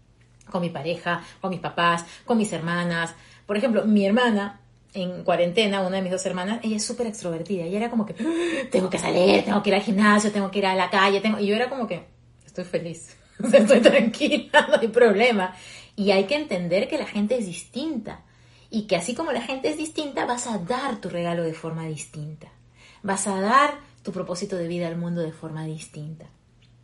[0.52, 3.16] con mi pareja, con mis papás, con mis hermanas.
[3.48, 4.62] Por ejemplo, mi hermana
[4.94, 7.66] en cuarentena, una de mis dos hermanas, ella es súper extrovertida.
[7.66, 10.60] Y era como que, ah, tengo que salir, tengo que ir al gimnasio, tengo que
[10.60, 11.22] ir a la calle.
[11.22, 11.40] Tengo...
[11.40, 12.04] Y yo era como que,
[12.46, 13.16] estoy feliz,
[13.54, 15.56] estoy tranquila, no hay problema.
[15.96, 18.22] Y hay que entender que la gente es distinta.
[18.70, 21.86] Y que así como la gente es distinta, vas a dar tu regalo de forma
[21.86, 22.48] distinta.
[23.04, 26.26] Vas a dar tu propósito de vida al mundo de forma distinta.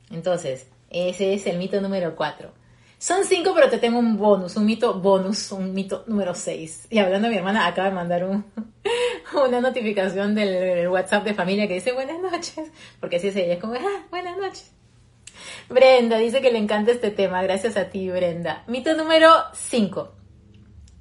[0.10, 2.54] Entonces, ese es el mito número cuatro.
[3.00, 6.88] Son cinco, pero te tengo un bonus, un mito bonus, un mito número seis.
[6.90, 8.44] Y hablando de mi hermana, acaba de mandar un,
[9.48, 13.60] una notificación del, WhatsApp de familia que dice buenas noches, porque así es ella, es
[13.60, 14.72] como, ah, buenas noches.
[15.70, 18.64] Brenda dice que le encanta este tema, gracias a ti, Brenda.
[18.66, 20.16] Mito número cinco.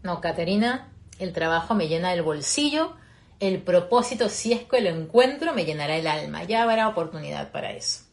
[0.03, 2.95] No, Caterina, el trabajo me llena el bolsillo,
[3.41, 6.45] el propósito, si es que lo encuentro, me llenará el alma.
[6.45, 8.06] Ya habrá oportunidad para eso.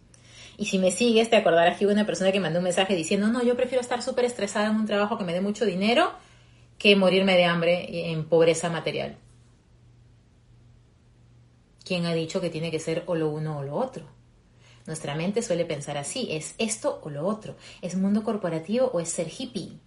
[0.58, 3.28] Y si me sigues, te acordarás que hubo una persona que mandó un mensaje diciendo,
[3.28, 6.12] no, yo prefiero estar súper estresada en un trabajo que me dé mucho dinero
[6.78, 9.18] que morirme de hambre en pobreza material.
[11.86, 14.06] ¿Quién ha dicho que tiene que ser o lo uno o lo otro?
[14.86, 19.10] Nuestra mente suele pensar así, es esto o lo otro, es mundo corporativo o es
[19.10, 19.80] ser hippie,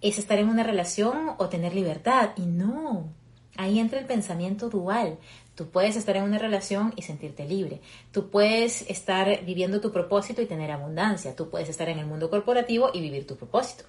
[0.00, 2.30] es estar en una relación o tener libertad.
[2.36, 3.12] Y no,
[3.56, 5.18] ahí entra el pensamiento dual.
[5.56, 7.80] Tú puedes estar en una relación y sentirte libre.
[8.12, 11.34] Tú puedes estar viviendo tu propósito y tener abundancia.
[11.34, 13.84] Tú puedes estar en el mundo corporativo y vivir tu propósito.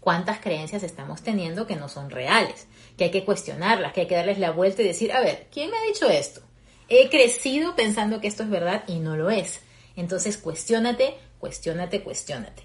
[0.00, 2.66] ¿Cuántas creencias estamos teniendo que no son reales?
[2.96, 5.70] Que hay que cuestionarlas, que hay que darles la vuelta y decir, a ver, ¿quién
[5.70, 6.40] me ha dicho esto?
[6.88, 9.60] He crecido pensando que esto es verdad y no lo es.
[9.94, 12.64] Entonces, cuestiónate, cuestiónate, cuestiónate.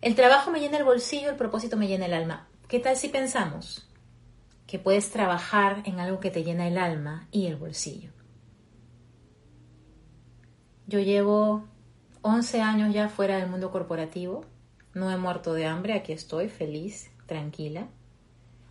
[0.00, 2.48] El trabajo me llena el bolsillo, el propósito me llena el alma.
[2.68, 3.86] ¿Qué tal si pensamos
[4.72, 8.08] que puedes trabajar en algo que te llena el alma y el bolsillo.
[10.86, 11.68] Yo llevo
[12.22, 14.46] 11 años ya fuera del mundo corporativo,
[14.94, 17.88] no he muerto de hambre, aquí estoy feliz, tranquila.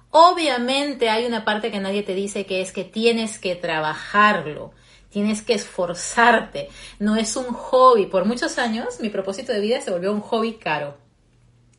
[0.10, 4.72] Obviamente hay una parte que nadie te dice que es que tienes que trabajarlo,
[5.12, 8.08] tienes que esforzarte, no es un hobby.
[8.08, 10.98] Por muchos años mi propósito de vida se volvió un hobby caro.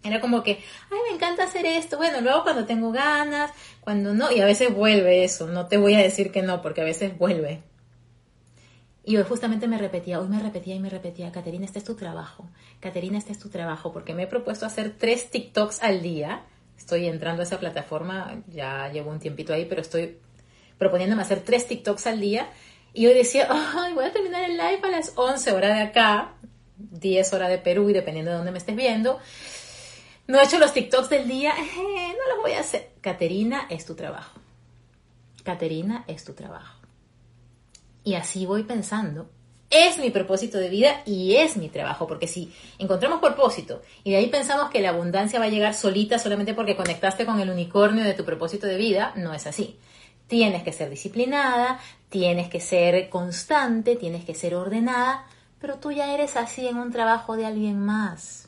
[0.04, 0.58] Era como que,
[0.90, 1.96] ay, me encanta hacer esto.
[1.96, 5.46] Bueno, luego cuando tengo ganas, cuando no, y a veces vuelve eso.
[5.46, 7.62] No te voy a decir que no, porque a veces vuelve.
[9.04, 11.94] Y hoy justamente me repetía, hoy me repetía y me repetía, Caterina, este es tu
[11.94, 12.48] trabajo.
[12.80, 16.42] Caterina, este es tu trabajo, porque me he propuesto hacer tres TikToks al día.
[16.76, 20.18] Estoy entrando a esa plataforma, ya llevo un tiempito ahí, pero estoy
[20.78, 22.48] proponiéndome hacer tres TikToks al día.
[22.94, 26.34] Y hoy decía, ay, voy a terminar el live a las 11 horas de acá,
[26.76, 29.18] 10 horas de Perú y dependiendo de dónde me estés viendo.
[30.26, 32.90] No he hecho los TikToks del día, no los voy a hacer.
[33.00, 34.38] Caterina, es tu trabajo.
[35.42, 36.80] Caterina, es tu trabajo.
[38.04, 39.28] Y así voy pensando.
[39.68, 44.18] Es mi propósito de vida y es mi trabajo, porque si encontramos propósito y de
[44.18, 48.04] ahí pensamos que la abundancia va a llegar solita solamente porque conectaste con el unicornio
[48.04, 49.78] de tu propósito de vida, no es así.
[50.26, 51.80] Tienes que ser disciplinada,
[52.10, 55.26] tienes que ser constante, tienes que ser ordenada,
[55.58, 58.41] pero tú ya eres así en un trabajo de alguien más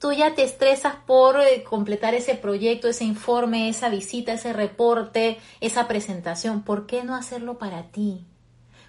[0.00, 5.38] tú ya te estresas por eh, completar ese proyecto, ese informe, esa visita, ese reporte,
[5.60, 6.62] esa presentación.
[6.62, 8.24] ¿Por qué no hacerlo para ti?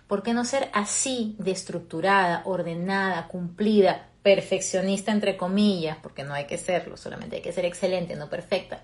[0.07, 5.97] ¿Por qué no ser así de estructurada, ordenada, cumplida, perfeccionista entre comillas?
[6.01, 8.81] Porque no hay que serlo, solamente hay que ser excelente, no perfecta.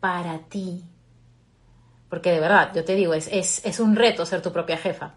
[0.00, 0.84] Para ti.
[2.10, 5.14] Porque de verdad, yo te digo, es, es, un reto ser tu propia jefa.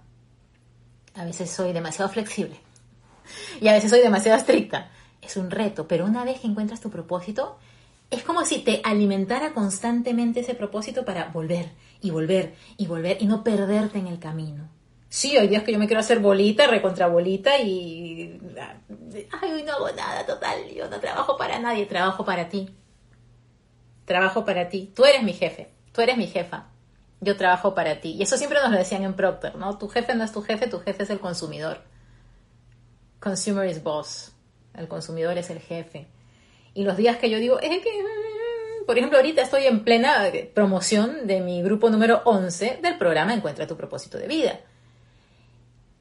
[1.14, 2.58] A veces soy demasiado flexible
[3.60, 4.92] y a veces soy demasiado estricta.
[5.28, 7.58] Es un reto, pero una vez que encuentras tu propósito,
[8.10, 13.26] es como si te alimentara constantemente ese propósito para volver y volver y volver y
[13.26, 14.70] no perderte en el camino.
[15.10, 18.40] Sí, hoy día es que yo me quiero hacer bolita, recontra bolita y...
[19.42, 22.70] Ay, no hago nada, total, yo no trabajo para nadie, trabajo para ti.
[24.06, 24.94] Trabajo para ti.
[24.96, 26.68] Tú eres mi jefe, tú eres mi jefa.
[27.20, 28.14] Yo trabajo para ti.
[28.14, 29.78] Y eso siempre nos lo decían en Procter, ¿no?
[29.78, 31.82] Tu jefe no es tu jefe, tu jefe es el consumidor.
[33.20, 34.37] Consumer is boss.
[34.78, 36.08] El consumidor es el jefe.
[36.74, 37.90] Y los días que yo digo, es que
[38.86, 43.68] por ejemplo, ahorita estoy en plena promoción de mi grupo número 11 del programa Encuentra
[43.68, 44.62] tu propósito de vida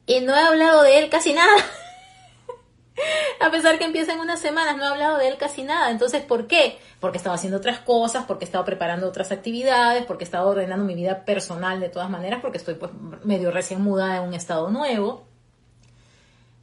[0.07, 1.53] y no he hablado de él casi nada.
[3.45, 5.91] A pesar que empieza en unas semanas, no he hablado de él casi nada.
[5.91, 6.79] Entonces, ¿por qué?
[6.99, 11.25] Porque estaba haciendo otras cosas, porque estaba preparando otras actividades, porque estaba ordenando mi vida
[11.25, 12.91] personal de todas maneras, porque estoy pues
[13.23, 15.27] medio recién mudada en un estado nuevo.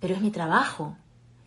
[0.00, 0.96] Pero es mi trabajo.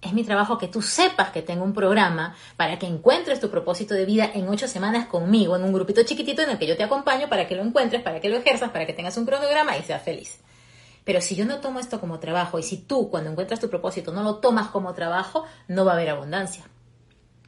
[0.01, 3.95] Es mi trabajo que tú sepas que tengo un programa para que encuentres tu propósito
[3.95, 6.83] de vida en ocho semanas conmigo, en un grupito chiquitito en el que yo te
[6.83, 9.81] acompaño para que lo encuentres, para que lo ejerzas, para que tengas un cronograma y
[9.81, 10.39] seas feliz.
[11.03, 14.11] Pero si yo no tomo esto como trabajo y si tú cuando encuentras tu propósito
[14.11, 16.65] no lo tomas como trabajo, no va a haber abundancia.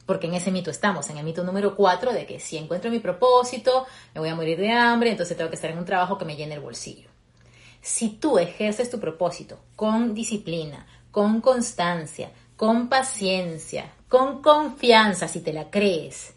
[0.06, 2.98] Porque en ese mito estamos, en el mito número cuatro de que si encuentro mi
[2.98, 6.24] propósito, me voy a morir de hambre, entonces tengo que estar en un trabajo que
[6.24, 7.10] me llene el bolsillo.
[7.80, 15.54] Si tú ejerces tu propósito con disciplina, con constancia, con paciencia, con confianza, si te
[15.54, 16.34] la crees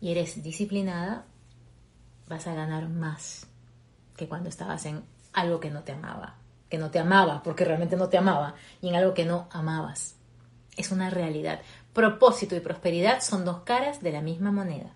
[0.00, 1.26] y eres disciplinada,
[2.26, 3.46] vas a ganar más
[4.16, 5.04] que cuando estabas en
[5.34, 6.38] algo que no te amaba
[6.70, 10.16] que no te amaba, porque realmente no te amaba, y en algo que no amabas.
[10.76, 11.60] Es una realidad.
[11.92, 14.94] Propósito y prosperidad son dos caras de la misma moneda.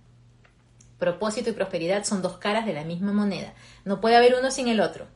[0.98, 3.52] Propósito y prosperidad son dos caras de la misma moneda.
[3.85, 5.06] No puede haber uno sin el otro.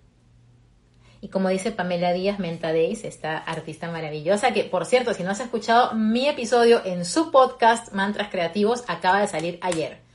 [1.27, 5.41] Y como dice Pamela Díaz Days, esta artista maravillosa, que por cierto, si no has
[5.41, 10.07] escuchado mi episodio en su podcast Mantras Creativos, acaba de salir ayer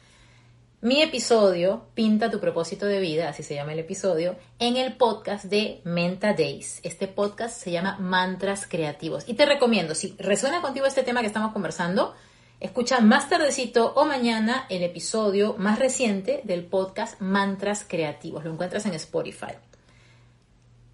[0.80, 5.44] mi episodio, Pinta tu propósito de vida, así se llama el episodio, en el podcast
[5.44, 6.80] de Menta Days.
[6.82, 9.26] Este podcast se llama Mantras Creativos.
[9.28, 12.16] Y te recomiendo, si resuena contigo este tema que estamos conversando,
[12.62, 18.46] escucha más tardecito o mañana el episodio más reciente del podcast Mantras Creativos.
[18.46, 19.52] Lo encuentras en Spotify.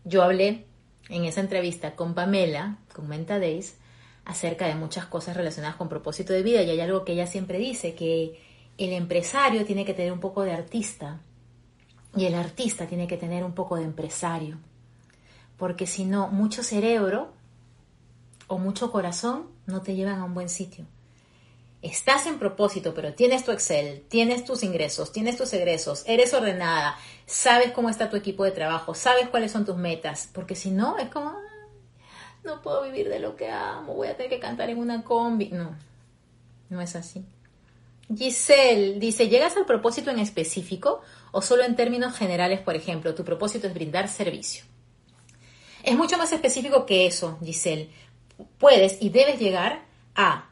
[0.07, 0.63] Yo hablé
[1.09, 3.75] en esa entrevista con Pamela, con Menta Days,
[4.23, 7.57] acerca de muchas cosas relacionadas con propósito de vida y hay algo que ella siempre
[7.57, 8.41] dice, que
[8.77, 11.19] el empresario tiene que tener un poco de artista
[12.15, 14.57] y el artista tiene que tener un poco de empresario.
[15.57, 17.33] Porque si no, mucho cerebro
[18.47, 20.85] o mucho corazón no te llevan a un buen sitio.
[21.81, 26.97] Estás en propósito, pero tienes tu Excel, tienes tus ingresos, tienes tus egresos, eres ordenada,
[27.27, 30.97] sabes cómo está tu equipo de trabajo, sabes cuáles son tus metas, porque si no,
[30.97, 31.37] es como,
[32.43, 35.49] no puedo vivir de lo que amo, voy a tener que cantar en una combi.
[35.49, 35.75] No,
[36.69, 37.23] no es así.
[38.15, 43.23] Giselle dice, ¿llegas al propósito en específico o solo en términos generales, por ejemplo, tu
[43.23, 44.63] propósito es brindar servicio?
[45.83, 47.89] Es mucho más específico que eso, Giselle.
[48.57, 49.85] Puedes y debes llegar
[50.15, 50.46] a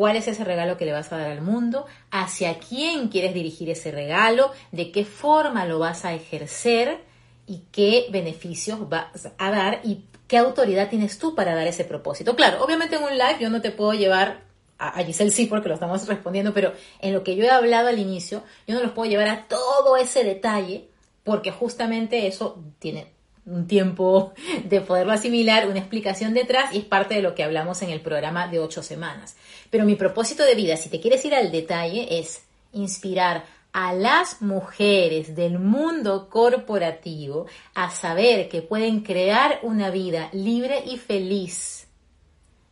[0.00, 3.68] cuál es ese regalo que le vas a dar al mundo, hacia quién quieres dirigir
[3.68, 7.00] ese regalo, de qué forma lo vas a ejercer
[7.46, 12.34] y qué beneficios vas a dar y qué autoridad tienes tú para dar ese propósito.
[12.34, 14.44] Claro, obviamente en un live yo no te puedo llevar
[14.78, 17.98] a Giselle sí porque lo estamos respondiendo, pero en lo que yo he hablado al
[17.98, 20.88] inicio, yo no los puedo llevar a todo ese detalle
[21.24, 23.12] porque justamente eso tiene
[23.46, 24.32] un tiempo
[24.64, 28.00] de poderlo asimilar, una explicación detrás y es parte de lo que hablamos en el
[28.00, 29.36] programa de ocho semanas.
[29.70, 34.42] Pero mi propósito de vida, si te quieres ir al detalle, es inspirar a las
[34.42, 41.86] mujeres del mundo corporativo a saber que pueden crear una vida libre y feliz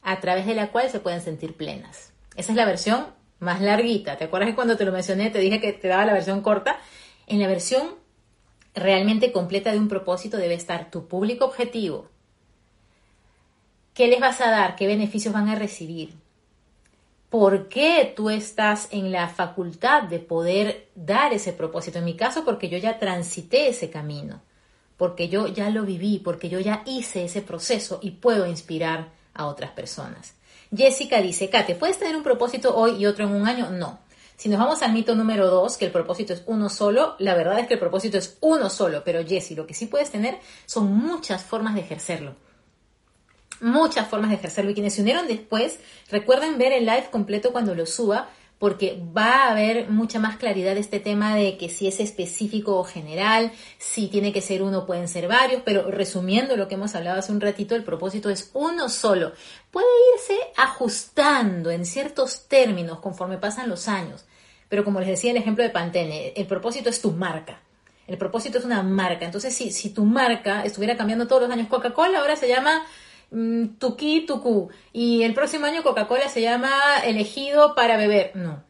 [0.03, 2.13] a través de la cual se pueden sentir plenas.
[2.35, 3.07] Esa es la versión
[3.41, 4.17] más larguita.
[4.17, 6.79] ¿Te acuerdas que cuando te lo mencioné te dije que te daba la versión corta?
[7.27, 7.98] En la versión
[8.75, 12.09] realmente completa de un propósito debe estar tu público objetivo.
[13.95, 14.77] ¿Qué les vas a dar?
[14.77, 16.15] ¿Qué beneficios van a recibir?
[17.31, 21.99] ¿Por qué tú estás en la facultad de poder dar ese propósito?
[21.99, 24.41] En mi caso, porque yo ya transité ese camino,
[24.97, 29.47] porque yo ya lo viví, porque yo ya hice ese proceso y puedo inspirar a
[29.47, 30.35] otras personas.
[30.75, 33.71] Jessica dice, Kate, ¿puedes tener un propósito hoy y otro en un año?
[33.71, 33.99] No.
[34.39, 37.59] Si nos vamos al mito número dos, que el propósito es uno solo, la verdad
[37.59, 40.93] es que el propósito es uno solo, pero Jesse, lo que sí puedes tener son
[40.93, 42.37] muchas formas de ejercerlo.
[43.61, 44.71] Muchas formas de ejercerlo.
[44.71, 48.29] Y quienes se unieron después, recuerden ver el live completo cuando lo suba,
[48.61, 52.77] porque va a haber mucha más claridad de este tema de que si es específico
[52.77, 56.95] o general, si tiene que ser uno, pueden ser varios, pero resumiendo lo que hemos
[56.95, 59.33] hablado hace un ratito, el propósito es uno solo.
[59.73, 64.25] Puede irse ajustando en ciertos términos conforme pasan los años,
[64.69, 67.61] pero como les decía el ejemplo de Pantene, el propósito es tu marca.
[68.07, 69.25] El propósito es una marca.
[69.27, 72.85] Entonces, si, si tu marca estuviera cambiando todos los años, Coca-Cola ahora se llama
[73.31, 76.71] Mm, tuki tuku y el próximo año Coca-Cola se llama
[77.05, 78.33] elegido para beber.
[78.35, 78.65] No.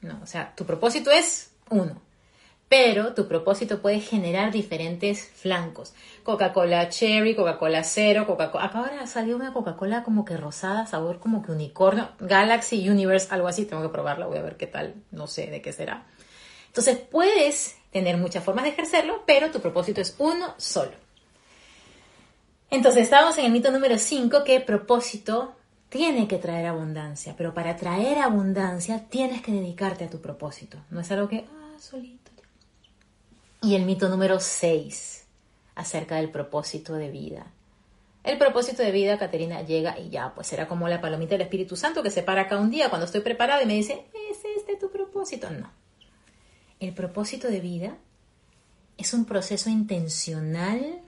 [0.00, 2.02] No, o sea, tu propósito es uno.
[2.72, 5.92] Pero tu propósito puede generar diferentes flancos.
[6.22, 8.64] Coca-Cola Cherry, Coca-Cola Cero, Coca-Cola.
[8.64, 12.08] Acá ahora salió una Coca-Cola como que rosada, sabor como que unicornio.
[12.18, 13.66] Galaxy Universe, algo así.
[13.66, 14.94] Tengo que probarla, voy a ver qué tal.
[15.10, 16.06] No sé de qué será.
[16.68, 20.92] Entonces puedes tener muchas formas de ejercerlo, pero tu propósito es uno solo.
[22.70, 25.56] Entonces, estamos en el mito número 5, que propósito
[25.90, 30.78] tiene que traer abundancia, pero para traer abundancia tienes que dedicarte a tu propósito.
[30.88, 32.31] No es algo que, ah, solito.
[33.62, 35.24] Y el mito número 6,
[35.76, 37.46] acerca del propósito de vida.
[38.24, 41.76] El propósito de vida, Caterina, llega y ya, pues será como la palomita del Espíritu
[41.76, 44.76] Santo que se para acá un día cuando estoy preparada y me dice, ¿es este
[44.76, 45.48] tu propósito?
[45.50, 45.70] No.
[46.80, 47.96] El propósito de vida
[48.98, 51.00] es un proceso intencional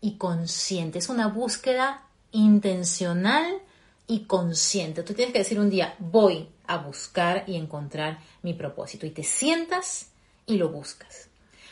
[0.00, 1.00] y consciente.
[1.00, 3.62] Es una búsqueda intencional
[4.06, 5.02] y consciente.
[5.02, 9.06] Tú tienes que decir un día, voy a buscar y encontrar mi propósito.
[9.06, 10.10] Y te sientas
[10.46, 11.29] y lo buscas.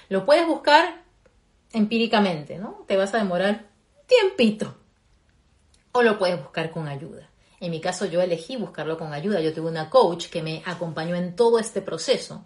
[0.08, 1.02] Lo puedes buscar
[1.72, 2.84] empíricamente, ¿no?
[2.86, 3.66] Te vas a demorar
[4.06, 4.74] tiempito.
[5.92, 7.28] O lo puedes buscar con ayuda.
[7.60, 9.40] En mi caso yo elegí buscarlo con ayuda.
[9.40, 12.44] Yo tuve una coach que me acompañó en todo este proceso,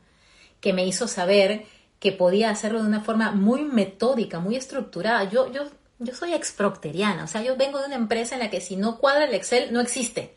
[0.61, 1.67] que me hizo saber
[1.99, 5.25] que podía hacerlo de una forma muy metódica, muy estructurada.
[5.25, 5.65] Yo, yo,
[5.99, 8.99] yo soy exprocteriana, o sea, yo vengo de una empresa en la que si no
[8.99, 10.35] cuadra el Excel no existe.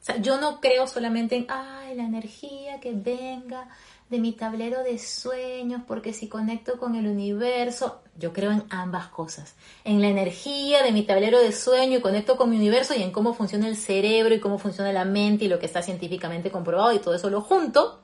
[0.00, 3.68] O sea, yo no creo solamente en, ay, la energía que venga
[4.10, 9.06] de mi tablero de sueños, porque si conecto con el universo, yo creo en ambas
[9.06, 9.54] cosas,
[9.84, 13.12] en la energía de mi tablero de sueño y conecto con mi universo y en
[13.12, 16.92] cómo funciona el cerebro y cómo funciona la mente y lo que está científicamente comprobado
[16.92, 18.00] y todo eso lo junto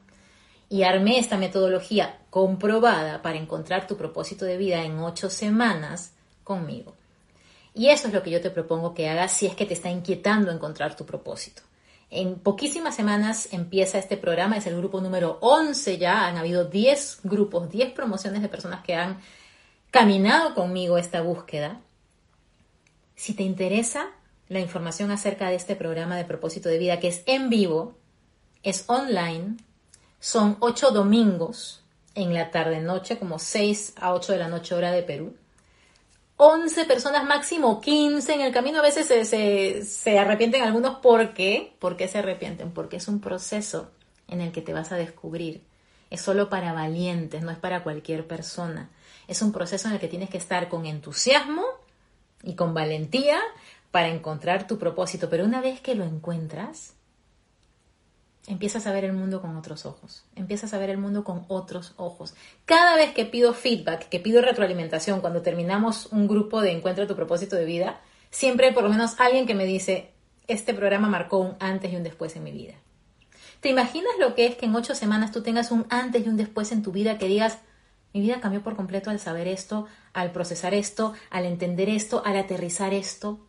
[0.69, 6.13] y armé esta metodología comprobada para encontrar tu propósito de vida en ocho semanas
[6.45, 6.95] conmigo.
[7.75, 9.91] Y eso es lo que yo te propongo que hagas si es que te está
[9.91, 11.63] inquietando encontrar tu propósito.
[12.17, 17.21] En poquísimas semanas empieza este programa, es el grupo número 11 ya, han habido 10
[17.25, 19.21] grupos, 10 promociones de personas que han
[19.91, 21.83] caminado conmigo esta búsqueda.
[23.17, 24.09] Si te interesa
[24.49, 27.99] la información acerca de este programa de propósito de vida, que es en vivo,
[28.63, 29.59] es online,
[30.19, 35.03] son ocho domingos en la tarde-noche, como 6 a 8 de la noche hora de
[35.03, 35.37] Perú.
[36.39, 38.81] 11 personas máximo, 15 en el camino.
[38.81, 40.97] A veces se, se, arrepienten algunos.
[40.97, 41.75] ¿Por qué?
[41.79, 42.73] ¿Por qué se arrepienten?
[42.73, 43.91] Porque es un proceso
[44.29, 45.63] en el que te vas a descubrir.
[46.11, 48.91] Es solo para valientes, no es para cualquier persona.
[49.29, 51.65] Es un proceso en el que tienes que estar con entusiasmo
[52.43, 53.41] y con valentía
[53.91, 55.31] para encontrar tu propósito.
[55.31, 56.96] Pero una vez que lo encuentras,
[58.47, 61.95] empiezas a ver el mundo con otros ojos, empiezas a ver el mundo con otros
[61.97, 62.35] ojos.
[62.65, 67.17] Cada vez que pido feedback, que pido retroalimentación, cuando terminamos un grupo de encuentro tu
[67.17, 70.13] propósito de vida, siempre hay por lo menos alguien que me dice,
[70.47, 72.75] este programa marcó un antes y un después en mi vida.
[73.61, 76.37] ¿Te imaginas lo que es que en ocho semanas tú tengas un antes y un
[76.37, 77.59] después en tu vida que digas,
[78.13, 82.37] mi vida cambió por completo al saber esto, al procesar esto, al entender esto, al
[82.37, 83.41] aterrizar esto?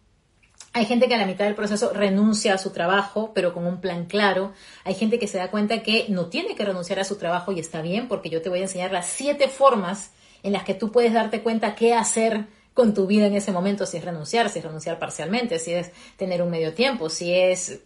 [0.77, 3.81] Hay gente que a la mitad del proceso renuncia a su trabajo, pero con un
[3.81, 4.53] plan claro.
[4.83, 7.59] Hay gente que se da cuenta que no tiene que renunciar a su trabajo y
[7.59, 10.11] está bien porque yo te voy a enseñar las siete formas
[10.43, 13.87] en las que tú puedes darte cuenta qué hacer con tu vida en ese momento,
[13.87, 17.79] si es renunciar, si es renunciar parcialmente, si es tener un medio tiempo, si es...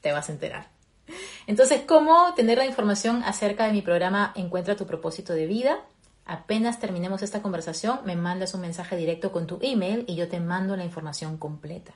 [0.00, 0.70] te vas a enterar.
[1.46, 5.84] Entonces, ¿cómo tener la información acerca de mi programa Encuentra tu propósito de vida?
[6.30, 10.38] Apenas terminemos esta conversación, me mandas un mensaje directo con tu email y yo te
[10.38, 11.92] mando la información completa.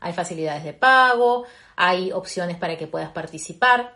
[0.00, 1.44] Hay facilidades de pago,
[1.76, 3.94] hay opciones para que puedas participar,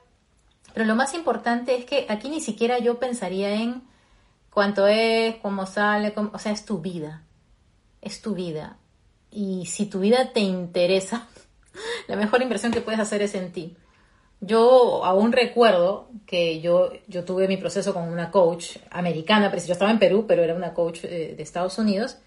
[0.74, 3.82] pero lo más importante es que aquí ni siquiera yo pensaría en
[4.50, 7.22] cuánto es, cómo sale, o sea, es tu vida,
[8.02, 8.76] es tu vida.
[9.30, 11.28] Y si tu vida te interesa,
[12.08, 13.74] la mejor inversión que puedes hacer es en ti.
[14.44, 19.72] Yo aún recuerdo que yo, yo tuve mi proceso con una coach americana, pero yo
[19.72, 22.18] estaba en Perú, pero era una coach eh, de Estados Unidos,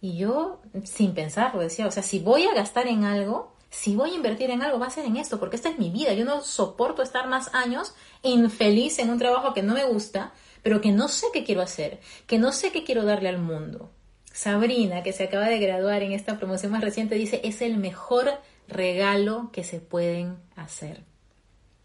[0.00, 4.10] y yo sin pensarlo decía, o sea, si voy a gastar en algo, Si voy
[4.10, 6.12] a invertir en algo, va a ser en esto, porque esta es mi vida.
[6.12, 10.80] Yo no soporto estar más años infeliz en un trabajo que no me gusta, pero
[10.80, 13.90] que no sé qué quiero hacer, que no sé qué quiero darle al mundo.
[14.32, 18.40] Sabrina, que se acaba de graduar en esta promoción más reciente, dice, es el mejor
[18.66, 21.04] regalo que se pueden hacer.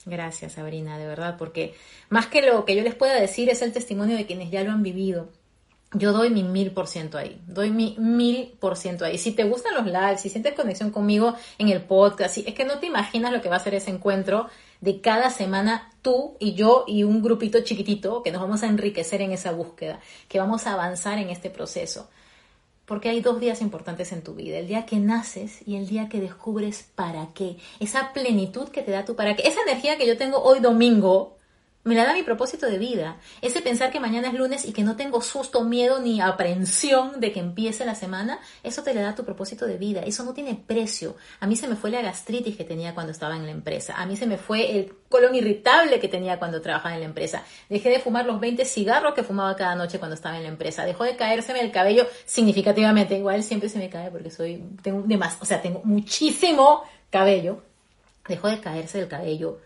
[0.05, 1.73] Gracias, Sabrina, de verdad, porque
[2.09, 4.71] más que lo que yo les pueda decir es el testimonio de quienes ya lo
[4.71, 5.29] han vivido.
[5.93, 9.17] Yo doy mi mil por ciento ahí, doy mi mil por ciento ahí.
[9.17, 12.79] Si te gustan los lives, si sientes conexión conmigo en el podcast, es que no
[12.79, 14.47] te imaginas lo que va a ser ese encuentro
[14.81, 19.21] de cada semana tú y yo y un grupito chiquitito que nos vamos a enriquecer
[19.21, 22.09] en esa búsqueda, que vamos a avanzar en este proceso.
[22.85, 26.07] Porque hay dos días importantes en tu vida, el día que naces y el día
[26.07, 27.57] que descubres para qué.
[27.79, 29.47] Esa plenitud que te da tu para qué.
[29.47, 31.34] Esa energía que yo tengo hoy domingo,
[31.85, 33.17] me la da mi propósito de vida.
[33.43, 37.31] Ese pensar que mañana es lunes y que no tengo susto, miedo ni aprensión de
[37.31, 40.01] que empiece la semana, eso te le da tu propósito de vida.
[40.01, 41.15] Eso no tiene precio.
[41.39, 43.93] A mí se me fue la gastritis que tenía cuando estaba en la empresa.
[43.97, 47.43] A mí se me fue el colon irritable que tenía cuando trabajaba en la empresa.
[47.69, 50.85] Dejé de fumar los 20 cigarros que fumaba cada noche cuando estaba en la empresa.
[50.85, 53.15] Dejó de caérseme el cabello significativamente.
[53.15, 56.81] Igual siempre se me cae porque soy, tengo de más, o sea, tengo muchísimo
[57.11, 57.61] cabello.
[58.27, 59.59] Dejó de caerse el cabello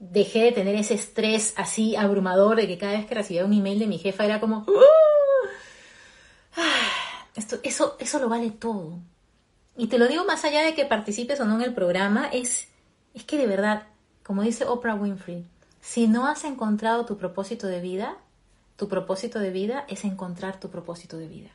[0.00, 3.78] dejé de tener ese estrés así abrumador de que cada vez que recibía un email
[3.78, 4.66] de mi jefa era como,
[6.56, 6.62] ah,
[7.36, 8.98] esto, eso, eso lo vale todo.
[9.76, 12.68] Y te lo digo más allá de que participes o no en el programa, es,
[13.14, 13.84] es que de verdad,
[14.24, 15.46] como dice Oprah Winfrey,
[15.80, 18.16] si no has encontrado tu propósito de vida,
[18.76, 21.50] tu propósito de vida es encontrar tu propósito de vida.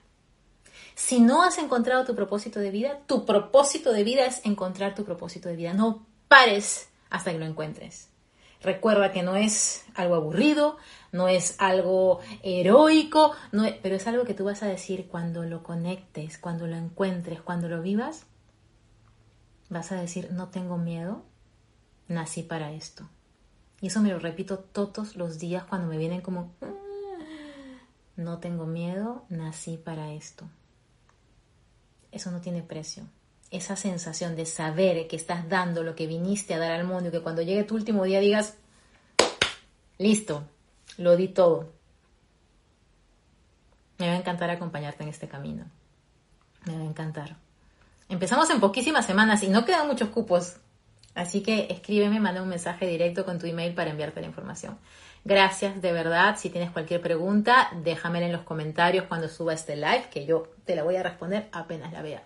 [0.94, 5.04] Si no has encontrado tu propósito de vida, tu propósito de vida es encontrar tu
[5.04, 5.74] propósito de vida.
[5.74, 8.10] No pares hasta que lo encuentres.
[8.62, 10.78] Recuerda que no es algo aburrido,
[11.12, 15.64] no es algo heroico, no pero es algo que tú vas a decir cuando lo
[15.64, 18.26] conectes, cuando lo encuentres, cuando lo vivas.
[19.70, 21.24] Vas a decir, no tengo miedo,
[22.08, 23.08] nací para esto.
[23.82, 26.54] Y eso me lo repito todos los días cuando me vienen como,
[28.16, 30.46] no tengo miedo, nací para esto.
[32.12, 33.06] Eso no tiene precio
[33.52, 37.12] esa sensación de saber que estás dando lo que viniste a dar al mundo y
[37.12, 38.56] que cuando llegue tu último día digas,
[39.98, 40.44] listo,
[40.98, 41.74] lo di todo.
[43.98, 45.66] Me va a encantar acompañarte en este camino.
[46.66, 47.38] Me va a encantar.
[48.10, 50.58] Empezamos en poquísimas semanas y no quedan muchos cupos.
[51.14, 54.78] Así que escríbeme, manda un mensaje directo con tu email para enviarte la información.
[55.24, 56.36] Gracias de verdad.
[56.38, 60.76] Si tienes cualquier pregunta, déjamela en los comentarios cuando suba este live, que yo te
[60.76, 62.24] la voy a responder apenas la vea.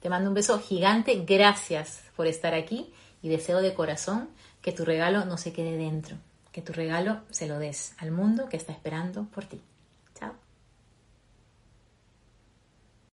[0.00, 2.92] Te mando un beso gigante, gracias por estar aquí
[3.22, 4.30] y deseo de corazón
[4.62, 6.16] que tu regalo no se quede dentro,
[6.52, 9.60] que tu regalo se lo des al mundo que está esperando por ti.